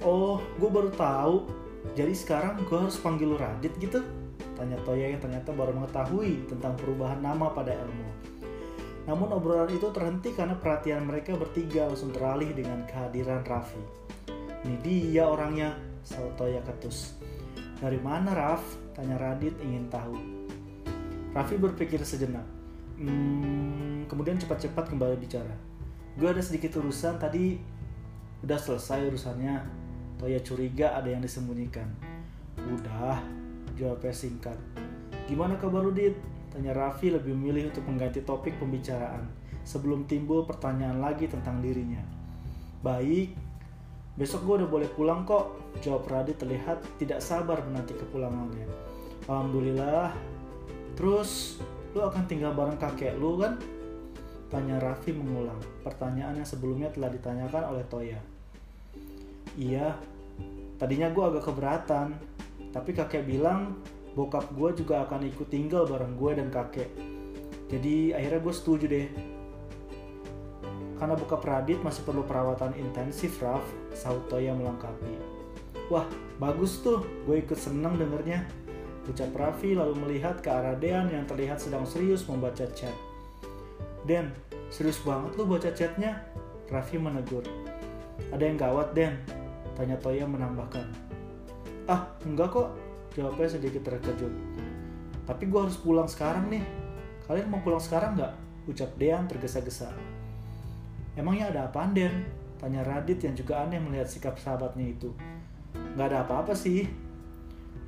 Oh, 0.00 0.40
gue 0.56 0.72
baru 0.72 0.88
tahu. 0.96 1.44
Jadi 1.92 2.16
sekarang 2.16 2.64
gue 2.64 2.78
harus 2.80 2.96
panggil 2.96 3.36
Radit 3.36 3.76
gitu? 3.76 4.00
Tanya 4.56 4.80
Toya 4.88 5.12
yang 5.12 5.20
ternyata 5.20 5.52
baru 5.52 5.76
mengetahui 5.76 6.48
tentang 6.48 6.72
perubahan 6.80 7.20
nama 7.20 7.52
pada 7.52 7.76
Elmo. 7.76 8.08
Namun 9.04 9.36
obrolan 9.36 9.68
itu 9.68 9.92
terhenti 9.92 10.32
karena 10.32 10.56
perhatian 10.56 11.04
mereka 11.04 11.36
bertiga 11.36 11.92
langsung 11.92 12.08
teralih 12.08 12.56
dengan 12.56 12.88
kehadiran 12.88 13.44
Raffi. 13.44 13.84
Ini 14.64 14.80
dia 14.80 15.28
orangnya, 15.28 15.76
saut 16.00 16.40
Toya 16.40 16.64
ketus. 16.64 17.20
Dari 17.84 18.00
mana 18.00 18.32
Raf? 18.32 18.64
Tanya 18.96 19.20
Radit 19.20 19.60
ingin 19.60 19.92
tahu. 19.92 20.39
Raffi 21.30 21.54
berpikir 21.54 22.02
sejenak. 22.02 22.42
Hmm, 22.98 24.02
kemudian 24.10 24.34
cepat-cepat 24.34 24.90
kembali 24.90 25.14
bicara. 25.14 25.54
Gue 26.18 26.26
ada 26.26 26.42
sedikit 26.42 26.82
urusan 26.82 27.22
tadi 27.22 27.54
udah 28.42 28.58
selesai 28.58 29.06
urusannya. 29.06 29.62
Toya 30.18 30.42
curiga 30.42 30.98
ada 30.98 31.06
yang 31.06 31.22
disembunyikan. 31.22 31.86
Udah, 32.58 33.22
jawabnya 33.78 34.10
singkat. 34.10 34.58
Gimana 35.30 35.54
kabar 35.56 35.86
lu, 35.86 35.94
Dit? 35.94 36.18
Tanya 36.50 36.74
Raffi 36.74 37.14
lebih 37.14 37.30
memilih 37.30 37.70
untuk 37.70 37.86
mengganti 37.86 38.26
topik 38.26 38.58
pembicaraan 38.58 39.22
sebelum 39.62 40.10
timbul 40.10 40.42
pertanyaan 40.42 40.98
lagi 40.98 41.30
tentang 41.30 41.62
dirinya. 41.62 42.02
Baik, 42.82 43.38
besok 44.18 44.50
gue 44.50 44.66
udah 44.66 44.68
boleh 44.68 44.90
pulang 44.98 45.22
kok. 45.22 45.54
Jawab 45.78 46.10
Radit 46.10 46.42
terlihat 46.42 46.82
tidak 46.98 47.22
sabar 47.22 47.62
menanti 47.62 47.94
kepulangannya. 47.94 48.66
Alhamdulillah, 49.30 50.10
Terus 50.94 51.60
lu 51.94 52.00
akan 52.06 52.24
tinggal 52.30 52.54
bareng 52.54 52.78
kakek 52.78 53.18
lu 53.18 53.38
kan? 53.38 53.58
Tanya 54.50 54.82
Raffi 54.82 55.14
mengulang 55.14 55.58
pertanyaan 55.86 56.42
yang 56.42 56.48
sebelumnya 56.48 56.90
telah 56.90 57.10
ditanyakan 57.10 57.70
oleh 57.70 57.84
Toya. 57.86 58.20
Iya, 59.54 59.94
tadinya 60.78 61.06
gue 61.10 61.22
agak 61.22 61.46
keberatan, 61.46 62.18
tapi 62.74 62.90
kakek 62.94 63.26
bilang 63.26 63.78
bokap 64.18 64.50
gue 64.50 64.82
juga 64.82 65.06
akan 65.06 65.26
ikut 65.30 65.46
tinggal 65.50 65.86
bareng 65.86 66.18
gue 66.18 66.30
dan 66.34 66.48
kakek. 66.50 66.90
Jadi 67.70 68.10
akhirnya 68.10 68.40
gue 68.42 68.54
setuju 68.54 68.84
deh. 68.90 69.08
Karena 70.98 71.14
bokap 71.14 71.46
Radit 71.46 71.80
masih 71.80 72.02
perlu 72.02 72.26
perawatan 72.26 72.74
intensif, 72.76 73.38
Raf, 73.38 73.62
sahut 73.94 74.26
Toya 74.26 74.52
melengkapi. 74.52 75.14
Wah, 75.88 76.04
bagus 76.42 76.82
tuh, 76.82 77.06
gue 77.26 77.38
ikut 77.38 77.56
seneng 77.56 77.98
dengernya. 77.98 78.46
Ucap 79.08 79.32
Raffi 79.32 79.72
lalu 79.72 79.96
melihat 79.96 80.44
ke 80.44 80.52
arah 80.52 80.76
Dean 80.76 81.08
yang 81.08 81.24
terlihat 81.24 81.56
sedang 81.56 81.88
serius 81.88 82.28
membaca 82.28 82.68
chat. 82.76 82.92
Den, 84.04 84.32
serius 84.68 85.00
banget 85.00 85.32
lu 85.40 85.48
baca 85.48 85.72
chatnya? 85.72 86.20
Raffi 86.68 87.00
menegur. 87.00 87.42
Ada 88.28 88.44
yang 88.44 88.60
gawat, 88.60 88.92
Den? 88.92 89.16
Tanya 89.74 89.96
Toya 89.96 90.28
menambahkan. 90.28 90.84
Ah, 91.88 92.12
enggak 92.28 92.52
kok. 92.52 92.68
Jawabnya 93.16 93.48
sedikit 93.50 93.82
terkejut. 93.82 94.30
Tapi 95.26 95.44
gue 95.48 95.60
harus 95.60 95.80
pulang 95.80 96.06
sekarang 96.06 96.46
nih. 96.52 96.62
Kalian 97.26 97.48
mau 97.50 97.58
pulang 97.64 97.82
sekarang 97.82 98.14
nggak? 98.14 98.34
Ucap 98.70 98.92
Dean 99.00 99.26
tergesa-gesa. 99.26 99.90
Emangnya 101.18 101.50
ada 101.50 101.60
apa, 101.66 101.88
Den? 101.90 102.28
Tanya 102.60 102.84
Radit 102.84 103.24
yang 103.24 103.32
juga 103.32 103.64
aneh 103.64 103.80
melihat 103.80 104.06
sikap 104.06 104.36
sahabatnya 104.36 104.92
itu. 104.92 105.10
Gak 105.96 106.12
ada 106.12 106.28
apa-apa 106.28 106.52
sih, 106.52 106.86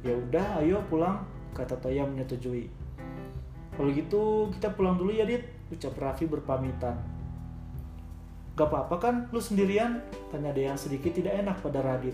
ya 0.03 0.15
udah 0.15 0.63
ayo 0.63 0.83
pulang 0.91 1.23
kata 1.55 1.79
Toya 1.79 2.07
menyetujui 2.07 2.67
kalau 3.73 3.91
gitu 3.95 4.53
kita 4.59 4.75
pulang 4.75 4.99
dulu 4.99 5.15
ya 5.15 5.25
Dit 5.25 5.47
ucap 5.73 5.97
Raffi 5.97 6.29
berpamitan 6.29 6.99
Gak 8.53 8.69
apa-apa 8.69 8.97
kan 9.01 9.15
lu 9.33 9.41
sendirian? 9.41 10.05
Tanya 10.29 10.53
Dean 10.53 10.77
sedikit 10.77 11.17
tidak 11.17 11.41
enak 11.41 11.57
pada 11.65 11.81
Radit. 11.81 12.13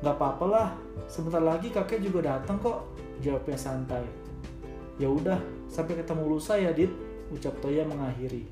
Gak 0.00 0.16
apa-apa 0.16 0.44
lah, 0.48 0.68
sebentar 1.12 1.44
lagi 1.44 1.68
kakek 1.68 2.00
juga 2.00 2.24
datang 2.24 2.56
kok, 2.56 2.88
jawabnya 3.20 3.60
santai. 3.60 4.00
Ya 4.96 5.12
udah, 5.12 5.36
sampai 5.68 6.00
ketemu 6.00 6.24
lusa 6.24 6.56
ya 6.56 6.72
Dit, 6.72 6.88
ucap 7.28 7.52
Toya 7.60 7.84
mengakhiri. 7.84 8.48